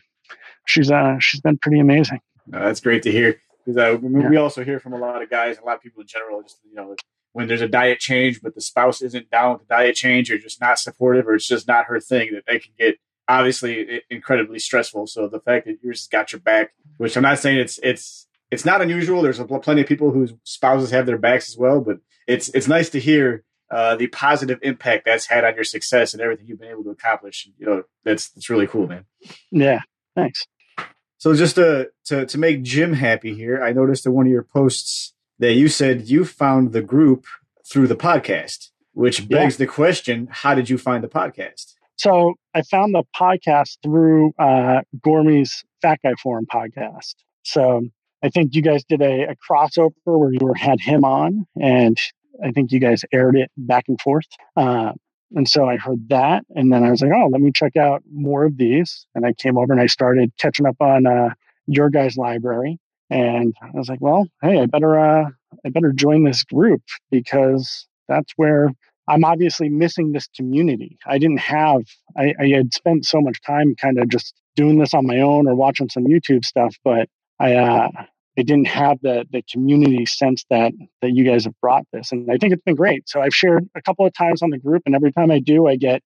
[0.67, 2.21] she's, uh, she's been pretty amazing.
[2.47, 3.41] that's great to hear.
[3.65, 4.29] Because uh, we, yeah.
[4.29, 6.59] we also hear from a lot of guys, a lot of people in general, just
[6.69, 6.97] you know,
[7.33, 10.39] when there's a diet change, but the spouse isn't down with the diet change or
[10.39, 12.99] just not supportive or it's just not her thing, that they can get
[13.29, 15.07] obviously incredibly stressful.
[15.07, 18.27] So the fact that yours has got your back, which I'm not saying it's it's
[18.51, 19.23] it's not unusual.
[19.23, 22.91] There's plenty of people whose spouses have their backs as well, but it's it's nice
[22.91, 26.71] to hear uh, the positive impact that's had on your success and everything you've been
[26.71, 27.49] able to accomplish.
[27.59, 29.05] You know, that's that's really cool, man.
[29.51, 29.81] Yeah,
[30.15, 30.47] thanks.
[31.19, 34.43] So just to to to make Jim happy here, I noticed in one of your
[34.43, 37.27] posts that you said you found the group
[37.71, 39.67] through the podcast, which begs yeah.
[39.67, 41.75] the question: How did you find the podcast?
[41.97, 47.15] So I found the podcast through uh, Gormy's Fat Guy Forum podcast.
[47.43, 47.83] So
[48.23, 51.99] I think you guys did a, a crossover where you had him on, and
[52.45, 54.27] I think you guys aired it back and forth.
[54.57, 54.93] Uh,
[55.37, 58.03] and so I heard that, and then I was like, "Oh, let me check out
[58.13, 61.31] more of these." And I came over and I started catching up on uh,
[61.67, 62.79] your guys' library.
[63.11, 65.31] And I was like, well, hey, I better, uh,
[65.65, 68.71] I better join this group because that's where
[69.09, 70.97] I'm obviously missing this community.
[71.07, 71.83] I didn't have,
[72.17, 75.49] I, I had spent so much time kind of just doing this on my own
[75.49, 77.09] or watching some YouTube stuff, but
[77.41, 77.89] I, uh,
[78.41, 80.73] I didn't have the the community sense that
[81.03, 83.07] that you guys have brought this, and I think it's been great.
[83.07, 85.67] So I've shared a couple of times on the group, and every time I do,
[85.67, 86.03] I get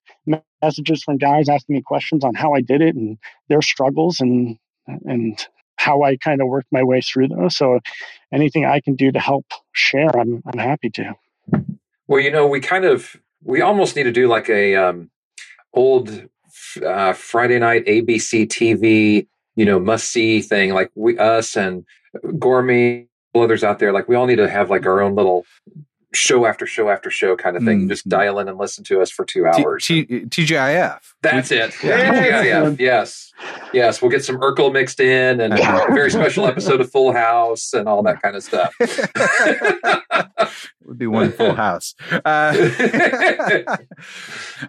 [0.61, 3.19] messages from guys asking me questions on how I did it and
[3.49, 4.59] their struggles, and
[4.89, 7.57] and how I kind of worked my way through those.
[7.57, 7.79] So
[8.33, 11.15] anything I can do to help share, I'm I'm happy to.
[12.09, 15.09] Well, you know, we kind of we almost need to do like a um,
[15.73, 16.11] old
[16.85, 20.75] uh, Friday night ABC TV, you know, must see thing.
[20.75, 21.85] Like we us and
[22.25, 25.45] Gormy others out there, like we all need to have like our own little
[26.15, 27.81] show after show after show kind of thing.
[27.81, 27.89] Mm-hmm.
[27.89, 29.85] Just dial in and listen to us for two hours.
[29.85, 31.01] T- T- TGIF.
[31.23, 31.75] That's it.
[31.83, 32.45] Yeah.
[32.45, 32.79] TGIF.
[32.79, 33.33] Yes.
[33.73, 34.01] Yes.
[34.01, 37.89] We'll get some Urkel mixed in and a very special episode of Full House and
[37.89, 38.75] all that kind of stuff.
[40.95, 41.95] would be one full house.
[42.11, 42.21] Uh,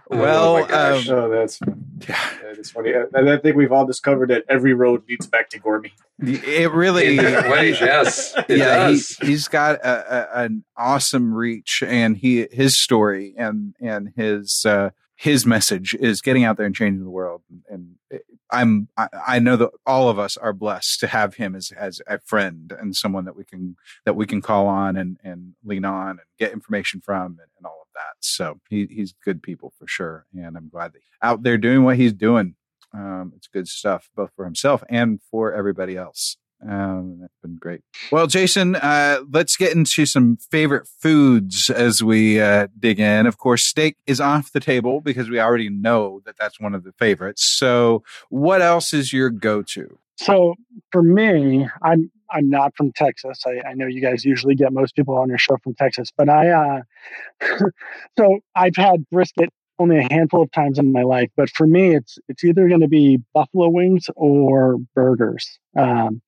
[0.09, 1.59] well, oh, um, oh, that's
[2.07, 2.93] yeah, that's funny.
[2.93, 5.91] I, I, think we've all discovered that every road leads back to Gormy.
[6.19, 8.89] It really, ways, yes, yeah.
[8.89, 14.65] He, has got a, a, an awesome reach, and he his story and and his
[14.65, 17.41] uh, his message is getting out there and changing the world.
[17.69, 17.95] And
[18.51, 22.01] I'm I, I, know that all of us are blessed to have him as as
[22.07, 23.75] a friend and someone that we can
[24.05, 27.65] that we can call on and and lean on and get information from and, and
[27.65, 28.15] all of that.
[28.19, 31.97] So he, he's good people for sure, and I'm glad that out there doing what
[31.97, 32.55] he's doing
[32.95, 36.37] um, it's good stuff, both for himself and for everybody else.
[36.67, 37.81] Um, that's been great.
[38.11, 43.25] Well, Jason, uh, let's get into some favorite foods as we uh, dig in.
[43.27, 46.83] Of course, steak is off the table because we already know that that's one of
[46.83, 47.55] the favorites.
[47.57, 49.99] So, what else is your go-to?
[50.17, 50.55] So,
[50.91, 53.41] for me, I'm I'm not from Texas.
[53.45, 56.29] I, I know you guys usually get most people on your show from Texas, but
[56.29, 56.81] I uh,
[58.17, 59.49] so I've had brisket
[59.79, 62.81] only a handful of times in my life, but for me, it's it's either going
[62.81, 65.59] to be buffalo wings or burgers.
[65.77, 66.21] Um,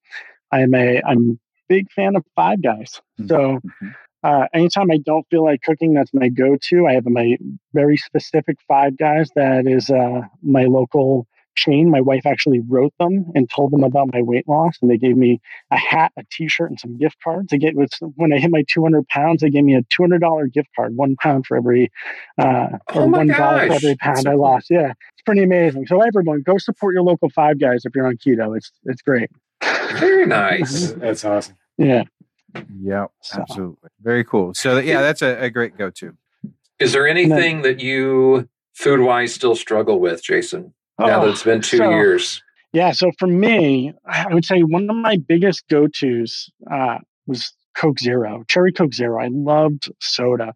[0.52, 3.28] I'm a I'm big fan of Five Guys, mm-hmm.
[3.28, 3.88] so mm-hmm.
[4.24, 6.88] uh, anytime I don't feel like cooking, that's my go-to.
[6.88, 7.38] I have my
[7.74, 11.28] very specific Five Guys that is uh, my local
[11.58, 11.90] chain.
[11.90, 15.18] My wife actually wrote them and told them about my weight loss, and they gave
[15.18, 15.42] me
[15.72, 17.48] a hat, a T-shirt, and some gift cards.
[17.50, 17.74] They get
[18.16, 21.46] when I hit my 200 pounds, they gave me a $200 gift card, one pound
[21.46, 21.92] for every,
[22.38, 24.68] uh, oh or one dollar for every pound so I lost.
[24.70, 25.88] Yeah, it's pretty amazing.
[25.88, 28.56] So everyone, go support your local Five Guys if you're on keto.
[28.56, 29.30] It's it's great.
[30.00, 30.92] Very nice.
[30.98, 31.56] That's awesome.
[31.78, 32.04] Yeah.
[32.82, 33.12] Yep.
[33.22, 33.42] So.
[33.42, 33.90] Absolutely.
[34.02, 34.54] Very cool.
[34.54, 36.18] So yeah, that's a, a great go-to.
[36.80, 40.74] Is there anything that you food wise still struggle with, Jason?
[40.98, 42.42] now that it's been two so, years?
[42.74, 42.94] Yeah.
[42.94, 46.98] So for me, I would say one of my biggest go tos uh,
[47.28, 49.22] was Coke Zero, Cherry Coke Zero.
[49.22, 50.54] I loved soda.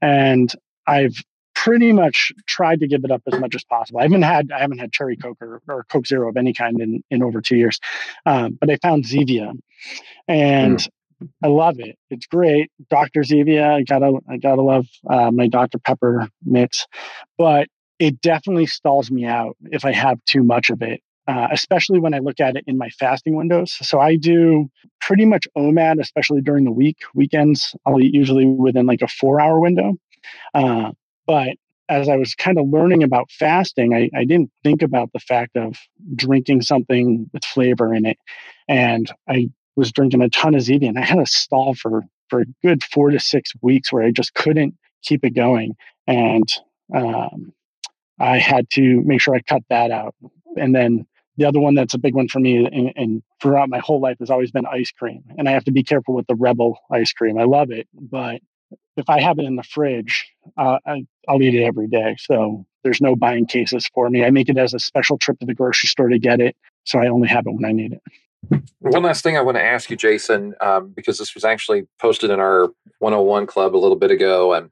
[0.00, 0.50] And
[0.86, 1.16] I've
[1.64, 3.98] pretty much tried to give it up as much as possible.
[3.98, 6.78] I haven't had I haven't had cherry coke or, or coke zero of any kind
[6.78, 7.80] in, in over two years,
[8.26, 9.52] um, but I found Zevia,
[10.28, 10.88] and mm.
[11.42, 11.96] I love it.
[12.10, 13.22] It's great, Dr.
[13.22, 13.76] Zevia.
[13.76, 15.78] I gotta I gotta love uh, my Dr.
[15.78, 16.86] Pepper mix,
[17.38, 21.98] but it definitely stalls me out if I have too much of it, uh, especially
[21.98, 23.72] when I look at it in my fasting windows.
[23.80, 24.68] So I do
[25.00, 26.98] pretty much OMAD, especially during the week.
[27.14, 29.94] Weekends, I'll eat usually within like a four hour window.
[30.52, 30.92] Uh,
[31.26, 31.56] but
[31.88, 35.56] as I was kind of learning about fasting, I, I didn't think about the fact
[35.56, 35.76] of
[36.14, 38.18] drinking something with flavor in it.
[38.68, 42.40] And I was drinking a ton of Zevia and I had a stall for, for
[42.40, 45.76] a good four to six weeks where I just couldn't keep it going.
[46.06, 46.48] And
[46.94, 47.52] um,
[48.18, 50.14] I had to make sure I cut that out.
[50.56, 51.06] And then
[51.36, 54.16] the other one that's a big one for me and, and, throughout my whole life
[54.20, 55.22] has always been ice cream.
[55.36, 57.36] And I have to be careful with the Rebel ice cream.
[57.36, 58.40] I love it, but
[58.96, 60.26] if I have it in the fridge,
[60.56, 62.16] uh, I, will eat it every day.
[62.18, 64.24] So there's no buying cases for me.
[64.24, 66.56] I make it as a special trip to the grocery store to get it.
[66.84, 68.02] So I only have it when I need it.
[68.80, 72.30] One last thing I want to ask you, Jason, um, because this was actually posted
[72.30, 72.68] in our
[72.98, 74.52] 101 club a little bit ago.
[74.52, 74.70] And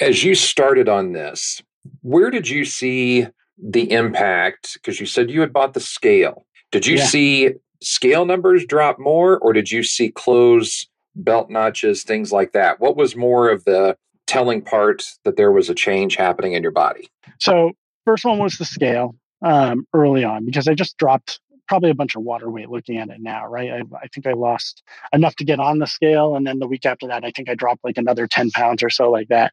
[0.00, 1.62] as you started on this,
[2.00, 4.74] where did you see the impact?
[4.74, 6.44] Because you said you had bought the scale.
[6.72, 7.06] Did you yeah.
[7.06, 7.50] see
[7.82, 12.80] scale numbers drop more, or did you see clothes, belt notches, things like that?
[12.80, 13.96] What was more of the
[14.26, 17.08] telling part that there was a change happening in your body?
[17.38, 17.72] So,
[18.04, 22.16] first one was the scale um, early on because I just dropped probably a bunch
[22.16, 23.70] of water weight looking at it now, right?
[23.70, 24.82] I, I, think I lost
[25.12, 26.36] enough to get on the scale.
[26.36, 28.90] And then the week after that, I think I dropped like another 10 pounds or
[28.90, 29.52] so, like that.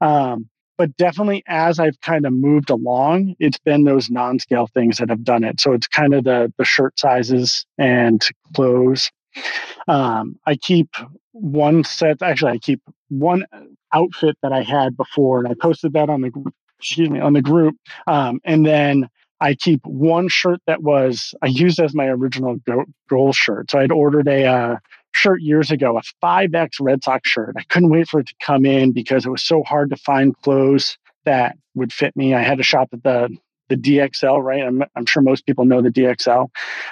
[0.00, 0.48] Um,
[0.78, 5.22] but definitely as I've kind of moved along, it's been those non-scale things that have
[5.22, 5.60] done it.
[5.60, 8.20] So it's kind of the the shirt sizes and
[8.54, 9.10] clothes.
[9.88, 10.90] Um, I keep
[11.32, 12.22] one set.
[12.22, 13.44] Actually, I keep one
[13.92, 17.42] outfit that I had before, and I posted that on the excuse me on the
[17.42, 17.76] group.
[18.06, 19.08] Um, and then
[19.40, 22.56] I keep one shirt that was I used as my original
[23.08, 23.70] goal shirt.
[23.70, 24.76] So I'd ordered a uh,
[25.12, 27.54] shirt years ago, a 5X Red Sox shirt.
[27.56, 30.36] I couldn't wait for it to come in because it was so hard to find
[30.42, 32.34] clothes that would fit me.
[32.34, 33.36] I had to shop at the
[33.68, 34.62] the DXL, right?
[34.62, 36.48] I'm, I'm sure most people know the DXL.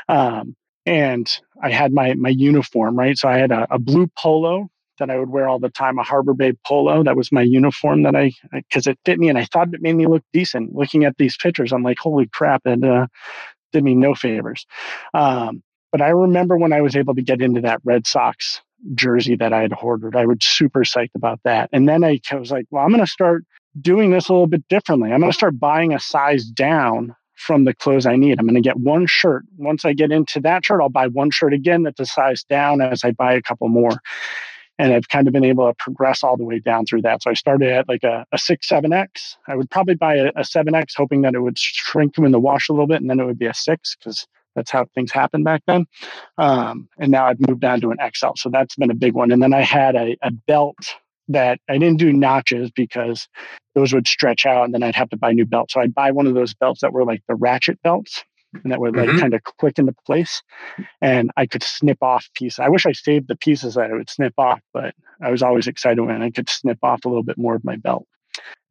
[0.09, 0.57] Um,
[0.87, 1.31] and
[1.63, 3.17] I had my my uniform, right?
[3.17, 6.03] So I had a, a, blue polo that I would wear all the time, a
[6.03, 7.03] Harbor Bay polo.
[7.03, 9.97] That was my uniform that I because it fit me, and I thought it made
[9.97, 10.75] me look decent.
[10.75, 12.63] Looking at these pictures, I'm like, holy crap!
[12.67, 13.07] It uh,
[13.73, 14.67] did me no favors.
[15.15, 15.63] Um,
[15.93, 18.61] but I remember when I was able to get into that Red Sox
[18.95, 21.69] jersey that I had ordered, I was super psyched about that.
[21.73, 23.45] And then I was like, well, I'm going to start
[23.81, 25.13] doing this a little bit differently.
[25.13, 28.39] I'm going to start buying a size down from the clothes I need.
[28.39, 29.45] I'm going to get one shirt.
[29.57, 32.81] Once I get into that shirt, I'll buy one shirt again that's a size down
[32.83, 34.01] as I buy a couple more.
[34.79, 37.23] And I've kind of been able to progress all the way down through that.
[37.23, 39.37] So I started at like a, a 6, 7X.
[39.49, 42.69] I would probably buy a, a 7X hoping that it would shrink in the wash
[42.69, 45.45] a little bit and then it would be a 6 because that's how things happened
[45.45, 45.87] back then.
[46.39, 48.35] Um, and now I've moved on to an XL.
[48.37, 49.31] So that's been a big one.
[49.31, 50.77] And then I had a, a belt
[51.31, 53.29] that I didn't do notches because
[53.75, 55.75] those would stretch out and then I'd have to buy new belts.
[55.75, 58.25] So I'd buy one of those belts that were like the ratchet belts
[58.63, 59.21] and that would like mm-hmm.
[59.21, 60.43] kind of click into place
[61.01, 62.59] and I could snip off pieces.
[62.59, 65.69] I wish I saved the pieces that I would snip off, but I was always
[65.69, 68.07] excited when I could snip off a little bit more of my belt.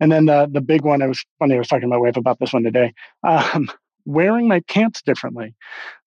[0.02, 2.18] And then the the big one, I was funny, I was talking to my wife
[2.18, 2.94] about this one today.
[3.28, 3.70] Um,
[4.06, 5.54] wearing my pants differently.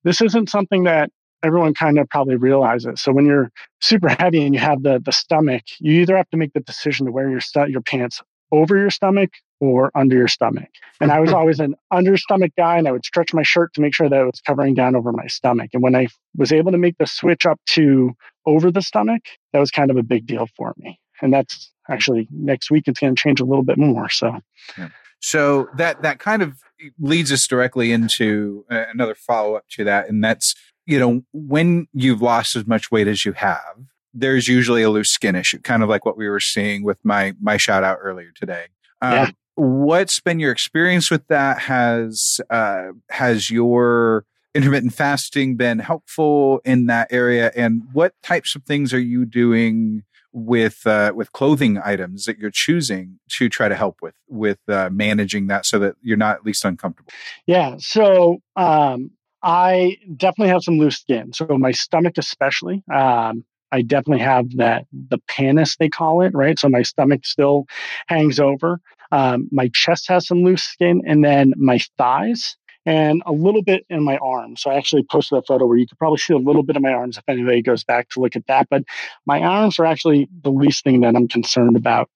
[0.05, 1.11] This isn't something that
[1.43, 3.01] everyone kind of probably realizes.
[3.01, 6.37] So when you're super heavy and you have the the stomach, you either have to
[6.37, 8.23] make the decision to wear your stu- your pants
[8.53, 9.31] over your stomach
[9.61, 10.69] or under your stomach.
[11.01, 13.81] And I was always an under stomach guy and I would stretch my shirt to
[13.81, 15.71] make sure that it was covering down over my stomach.
[15.73, 18.13] And when I was able to make the switch up to
[18.47, 19.23] over the stomach,
[19.53, 20.99] that was kind of a big deal for me.
[21.23, 24.09] And that's actually next week it's going to change a little bit more.
[24.11, 24.41] So
[24.77, 24.89] yeah.
[25.23, 26.59] So that that kind of
[26.99, 30.55] leads us directly into uh, another follow up to that, and that's
[30.87, 33.77] you know when you've lost as much weight as you have,
[34.15, 37.35] there's usually a loose skin issue, kind of like what we were seeing with my
[37.41, 38.67] my shout out earlier today.
[39.01, 39.31] Um, yeah.
[39.55, 41.59] What's been your experience with that?
[41.61, 44.25] Has uh, has your
[44.55, 47.51] intermittent fasting been helpful in that area?
[47.55, 52.51] And what types of things are you doing with uh, with clothing items that you're
[52.53, 56.45] choosing to try to help with with uh, managing that so that you're not at
[56.45, 57.13] least uncomfortable
[57.47, 59.11] yeah so um,
[59.43, 64.87] i definitely have some loose skin so my stomach especially um, i definitely have that
[65.09, 67.67] the pannus they call it right so my stomach still
[68.07, 68.81] hangs over
[69.13, 73.85] um, my chest has some loose skin and then my thighs and a little bit
[73.91, 74.63] in my arms.
[74.63, 76.83] So I actually posted a photo where you could probably see a little bit of
[76.83, 78.69] my arms if anybody goes back to look at that.
[78.71, 78.85] But
[79.27, 82.11] my arms are actually the least thing that I'm concerned about.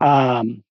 [0.00, 0.62] Um,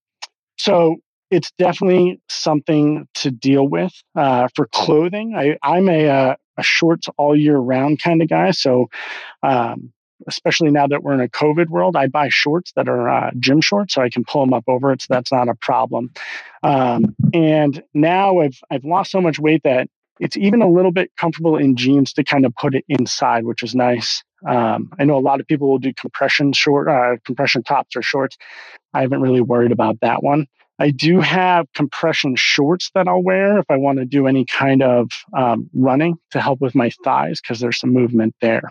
[0.57, 0.97] so
[1.31, 3.93] it's definitely something to deal with.
[4.15, 8.51] Uh, for clothing, I, I'm a, uh, a shorts all year round kind of guy.
[8.51, 8.89] So
[9.43, 9.93] um,
[10.27, 13.61] especially now that we're in a COVID world, I buy shorts that are uh, gym
[13.61, 15.01] shorts so I can pull them up over it.
[15.01, 16.11] So that's not a problem.
[16.63, 19.87] Um, and now I've, I've lost so much weight that
[20.19, 23.63] it's even a little bit comfortable in jeans to kind of put it inside, which
[23.63, 24.23] is nice.
[24.45, 28.01] Um, I know a lot of people will do compression short, uh, compression tops or
[28.01, 28.37] shorts.
[28.93, 30.47] I haven't really worried about that one.
[30.79, 34.81] I do have compression shorts that I'll wear if I want to do any kind
[34.81, 38.63] of um, running to help with my thighs because there's some movement there.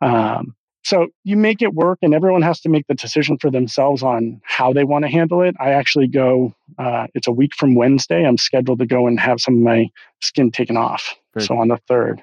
[0.00, 4.02] Um, so you make it work, and everyone has to make the decision for themselves
[4.02, 5.54] on how they want to handle it.
[5.58, 8.26] I actually go, uh, it's a week from Wednesday.
[8.26, 9.88] I'm scheduled to go and have some of my
[10.20, 11.14] skin taken off.
[11.32, 12.22] Very so on the third.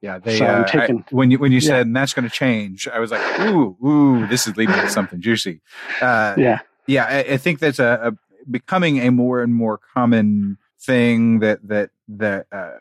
[0.00, 1.66] Yeah, they So uh, I- taking- when you when you Yeah.
[1.70, 4.88] said and that's going to change, I was like, ooh, ooh, this is leading to
[4.88, 5.60] something juicy.
[6.00, 6.60] Uh, Yeah.
[6.86, 11.66] yeah, I, I think that's a, a becoming a more and more common thing that
[11.68, 12.78] that that uh,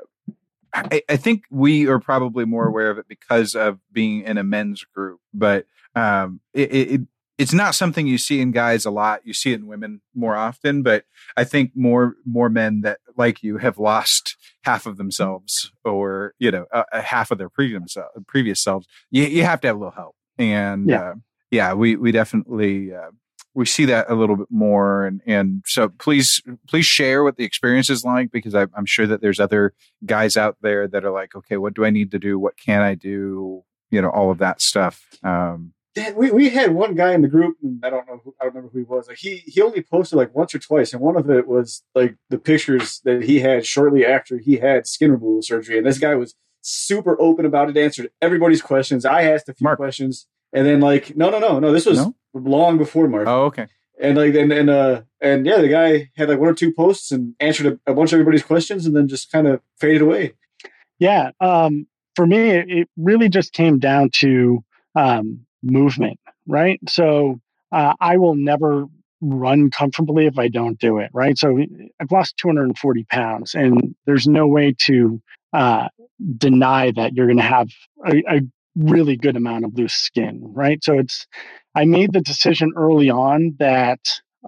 [0.74, 4.44] I, I think we are probably more aware of it because of being in a
[4.44, 5.66] men's group, but
[5.96, 7.02] um, it, it, it
[7.38, 9.22] it's not something you see in guys a lot.
[9.24, 11.06] You see it in women more often, but
[11.36, 16.52] I think more more men that like you have lost half of themselves or you
[16.52, 17.96] know a, a half of their previous
[18.28, 18.88] previous selves.
[19.12, 21.02] You, you have to have a little help, and Yeah.
[21.02, 21.14] uh,
[21.52, 23.12] yeah, we we definitely uh,
[23.58, 27.44] we see that a little bit more, and and so please please share what the
[27.44, 29.74] experience is like because I, I'm sure that there's other
[30.06, 32.38] guys out there that are like, okay, what do I need to do?
[32.38, 33.64] What can I do?
[33.90, 35.02] You know, all of that stuff.
[35.24, 35.74] Um,
[36.16, 38.54] we, we had one guy in the group, and I don't know, who, I don't
[38.54, 39.08] remember who he was.
[39.08, 42.16] Like he he only posted like once or twice, and one of it was like
[42.30, 46.14] the pictures that he had shortly after he had skin removal surgery, and this guy
[46.14, 49.04] was super open about it, answered everybody's questions.
[49.04, 49.78] I asked a few Mark.
[49.78, 52.14] questions, and then like no no no no, this was No?
[52.34, 53.68] Long before Mark, oh, okay.
[54.00, 57.12] and like and and uh and yeah, the guy had like one or two posts
[57.12, 60.34] and answered a, a bunch of everybody's questions, and then just kind of faded away.
[61.00, 61.32] Yeah.
[61.40, 64.64] Um, for me, it, it really just came down to
[64.96, 66.80] um, movement, right?
[66.90, 67.40] So
[67.72, 68.86] uh, I will never
[69.22, 71.38] run comfortably if I don't do it, right?
[71.38, 71.60] So
[72.00, 75.22] I've lost 240 pounds, and there's no way to
[75.54, 75.90] uh,
[76.38, 77.70] deny that you're going to have
[78.06, 78.42] a, a
[78.78, 80.84] really good amount of loose skin, right?
[80.84, 81.26] So it's,
[81.76, 84.00] I made the decision early on that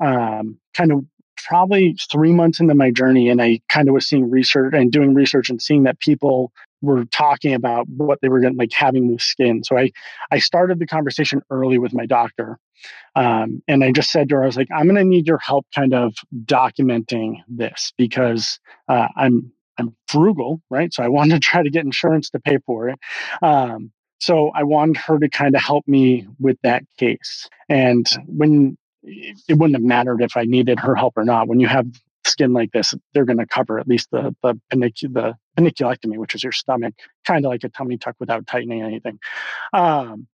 [0.02, 1.06] um, kind of
[1.48, 5.14] probably three months into my journey, and I kind of was seeing research and doing
[5.14, 6.52] research and seeing that people
[6.82, 9.64] were talking about what they were like having loose skin.
[9.64, 9.92] So I
[10.32, 12.60] I started the conversation early with my doctor,
[13.16, 15.40] um, and I just said to her, I was like, I'm going to need your
[15.40, 16.16] help, kind of
[16.46, 20.94] documenting this because uh, I'm I'm frugal, right?
[20.94, 23.00] So I wanted to try to get insurance to pay for it.
[23.42, 27.50] Um, so I wanted her to kind of help me with that case.
[27.68, 31.48] And when it wouldn't have mattered if I needed her help or not.
[31.48, 31.88] When you have
[32.26, 36.36] skin like this, they're going to cover at least the the, panicu- the paniculectomy, which
[36.36, 36.94] is your stomach,
[37.26, 39.20] kind of like a tummy tuck without tightening anything.
[39.74, 40.28] Um,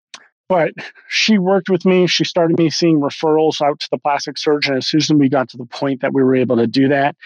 [0.48, 0.72] but
[1.08, 2.06] she worked with me.
[2.06, 4.76] She started me seeing referrals out to the plastic surgeon.
[4.76, 7.16] As soon as we got to the point that we were able to do that,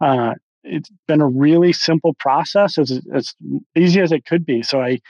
[0.00, 3.34] uh, it's been a really simple process, as, as
[3.76, 4.62] easy as it could be.
[4.62, 5.00] So I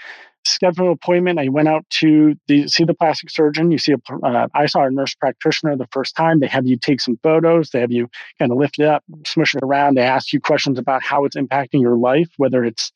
[0.46, 1.38] scheduled an appointment.
[1.38, 3.70] I went out to the, see the plastic surgeon.
[3.70, 6.40] You see, a, uh, I saw a nurse practitioner the first time.
[6.40, 7.70] They have you take some photos.
[7.70, 9.96] They have you kind of lift it up, smush it around.
[9.96, 12.92] They ask you questions about how it's impacting your life, whether it's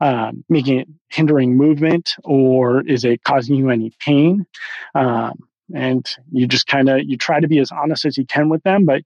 [0.00, 4.46] um, making it hindering movement or is it causing you any pain.
[4.94, 5.34] Um,
[5.74, 8.62] and you just kind of you try to be as honest as you can with
[8.62, 9.02] them but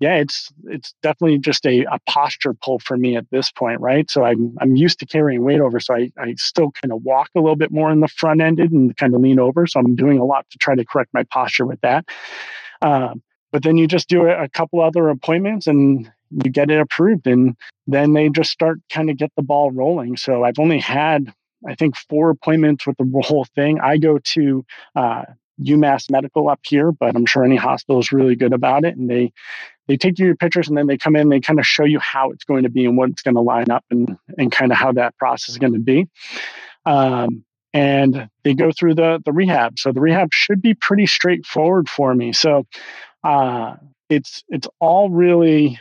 [0.00, 4.10] yeah it's it's definitely just a, a posture pull for me at this point right?
[4.10, 7.30] So i'm i'm used to carrying weight over so i, I still kind of walk
[7.34, 9.94] a little bit more in the front ended and kind of lean over so i'm
[9.94, 12.06] doing a lot to try to correct my posture with that.
[12.82, 17.26] Um, but then you just do a, couple other appointments and you get it approved
[17.26, 17.56] and
[17.86, 20.16] then they just start kind of get the ball rolling.
[20.16, 21.32] So i've only had
[21.66, 23.80] i think four appointments with the whole thing.
[23.80, 24.64] I go to
[24.94, 25.24] uh,
[25.60, 28.96] UMass Medical up here, but I'm sure any hospital is really good about it.
[28.96, 29.32] And they
[29.88, 31.98] they take you your pictures and then they come in, they kind of show you
[32.00, 34.72] how it's going to be and what it's going to line up and and kind
[34.72, 36.08] of how that process is going to be.
[36.84, 39.78] Um, and they go through the the rehab.
[39.78, 42.32] So the rehab should be pretty straightforward for me.
[42.32, 42.66] So
[43.24, 43.76] uh,
[44.08, 45.78] it's it's all really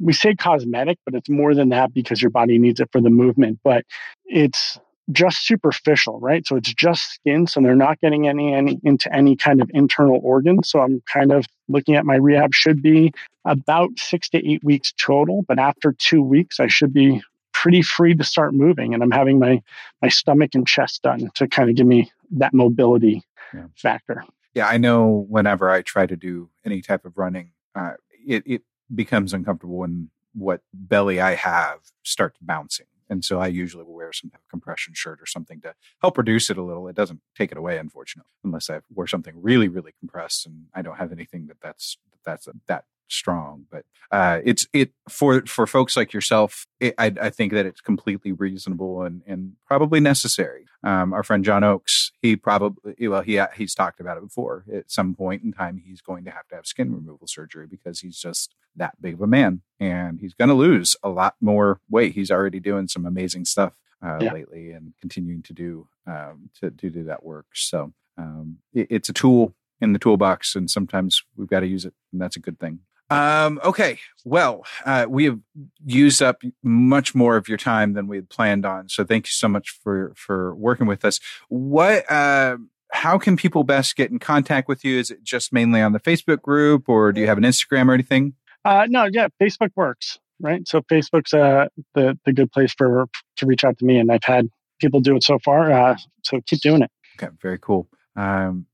[0.00, 3.10] we say cosmetic, but it's more than that because your body needs it for the
[3.10, 3.58] movement.
[3.64, 3.84] But
[4.24, 4.78] it's
[5.12, 6.46] just superficial, right?
[6.46, 7.46] So it's just skin.
[7.46, 10.62] So they're not getting any, any into any kind of internal organ.
[10.62, 13.12] So I'm kind of looking at my rehab should be
[13.44, 15.44] about six to eight weeks total.
[15.48, 18.94] But after two weeks, I should be pretty free to start moving.
[18.94, 19.62] And I'm having my
[20.02, 23.22] my stomach and chest done to kind of give me that mobility
[23.54, 23.64] Yeah.
[23.76, 24.22] factor.
[24.54, 27.92] yeah, I know whenever I try to do any type of running, uh,
[28.26, 28.62] it, it
[28.94, 32.86] becomes uncomfortable when what belly I have starts bouncing.
[33.08, 36.58] And so I usually will wear some compression shirt or something to help reduce it
[36.58, 36.88] a little.
[36.88, 40.82] It doesn't take it away, unfortunately, unless I wear something really, really compressed and I
[40.82, 43.66] don't have anything that that's that's that strong.
[43.70, 46.66] But uh, it's it for for folks like yourself.
[46.80, 50.66] It, I, I think that it's completely reasonable and and probably necessary.
[50.84, 54.64] Um, our friend John Oakes, he probably well he he's talked about it before.
[54.72, 58.00] At some point in time, he's going to have to have skin removal surgery because
[58.00, 61.80] he's just that big of a man, and he's going to lose a lot more
[61.88, 62.14] weight.
[62.14, 63.74] He's already doing some amazing stuff
[64.04, 64.32] uh, yeah.
[64.32, 67.46] lately and continuing to do um, to, to do that work.
[67.54, 71.84] So um, it, it's a tool in the toolbox, and sometimes we've got to use
[71.84, 72.80] it, and that's a good thing.
[73.10, 75.38] Um, okay, well, uh, we have
[75.84, 78.88] used up much more of your time than we had planned on.
[78.90, 81.18] So thank you so much for for working with us.
[81.48, 82.10] What?
[82.10, 82.58] Uh,
[82.90, 84.98] how can people best get in contact with you?
[84.98, 87.94] Is it just mainly on the Facebook group, or do you have an Instagram or
[87.94, 88.34] anything?
[88.64, 90.66] Uh, no, yeah, Facebook works, right?
[90.66, 94.24] So Facebook's uh, the the good place for to reach out to me, and I've
[94.24, 94.48] had
[94.80, 95.72] people do it so far.
[95.72, 96.90] Uh, so keep doing it.
[97.20, 97.88] Okay, very cool.
[98.16, 98.66] Um,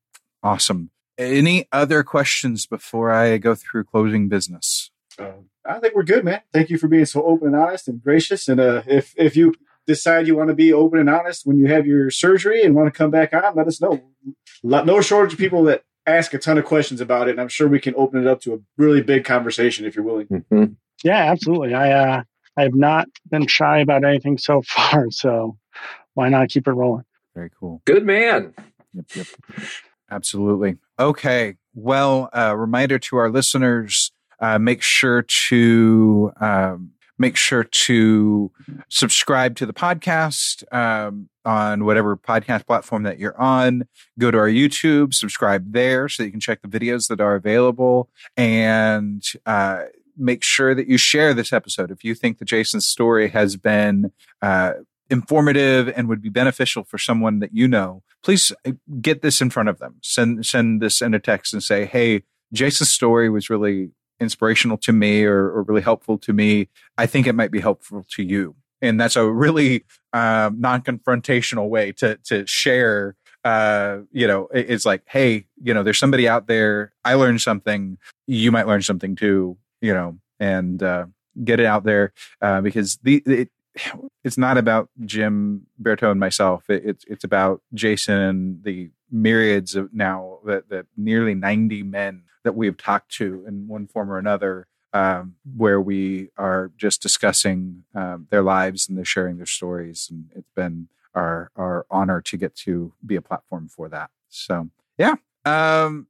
[0.42, 0.90] awesome.
[1.16, 4.90] Any other questions before I go through closing business?
[5.18, 5.32] Uh,
[5.64, 6.40] I think we're good, man.
[6.52, 8.48] Thank you for being so open and honest and gracious.
[8.48, 9.54] And uh, if if you
[9.86, 12.92] decide you want to be open and honest when you have your surgery and want
[12.92, 14.02] to come back on, let us know.
[14.62, 17.68] No shortage of people that ask a ton of questions about it, and I'm sure
[17.68, 20.26] we can open it up to a really big conversation if you're willing.
[20.26, 20.64] Mm-hmm.
[21.02, 21.74] Yeah, absolutely.
[21.74, 22.22] I uh,
[22.56, 25.56] I have not been shy about anything so far, so
[26.14, 27.04] why not keep it rolling?
[27.34, 27.82] Very cool.
[27.84, 28.54] Good man.
[28.94, 29.26] Yep, yep.
[30.10, 30.76] Absolutely.
[30.98, 31.56] Okay.
[31.74, 38.50] Well, uh, reminder to our listeners: uh, make sure to um, make sure to
[38.88, 43.86] subscribe to the podcast um, on whatever podcast platform that you're on.
[44.18, 48.08] Go to our YouTube, subscribe there, so you can check the videos that are available,
[48.36, 49.82] and uh,
[50.16, 54.12] make sure that you share this episode if you think that Jason's story has been
[54.42, 54.74] uh,
[55.10, 59.50] informative and would be beneficial for someone that you know, please uh, get this in
[59.50, 59.96] front of them.
[60.02, 63.90] Send send this in a text and say, "Hey, Jason's story was really
[64.20, 66.68] inspirational to me or, or really helpful to me.
[66.96, 71.92] I think it might be helpful to you." And that's a really um, non-confrontational way
[71.92, 73.16] to to share.
[73.44, 76.92] Uh, you know, it's like, hey, you know, there's somebody out there.
[77.04, 77.98] I learned something.
[78.26, 79.58] You might learn something too.
[79.80, 81.06] You know, and uh,
[81.42, 83.50] get it out there uh, because the it,
[84.22, 86.68] it's not about Jim Berto and myself.
[86.70, 92.24] It, it's it's about Jason and the myriads of now that that nearly ninety men
[92.42, 97.00] that we have talked to in one form or another, um, where we are just
[97.00, 102.20] discussing um, their lives and they're sharing their stories, and it's been our our honor
[102.20, 104.10] to get to be a platform for that.
[104.28, 105.14] So yeah.
[105.44, 106.08] Um,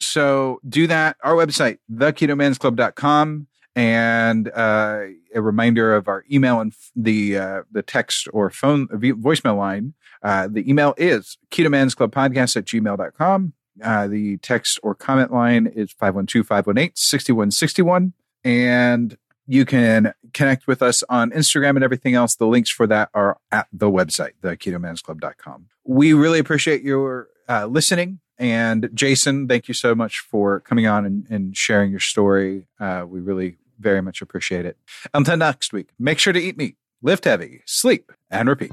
[0.00, 1.16] so do that.
[1.22, 5.02] Our website, theketomansclub.com and uh,
[5.34, 9.94] a reminder of our email and the uh, the text or phone voicemail line.
[10.22, 13.52] Uh, the email is ketomansclubpodcast at gmail.com.
[13.84, 18.14] Uh, the text or comment line is 512-518-6161.
[18.42, 22.34] And you can connect with us on Instagram and everything else.
[22.34, 25.66] The links for that are at the website, theketomansclub.com.
[25.84, 28.20] We really appreciate your uh, listening.
[28.38, 32.68] And Jason, thank you so much for coming on and, and sharing your story.
[32.80, 34.76] Uh, we really very much appreciate it.
[35.14, 38.72] Until next week, make sure to eat meat, lift heavy, sleep, and repeat.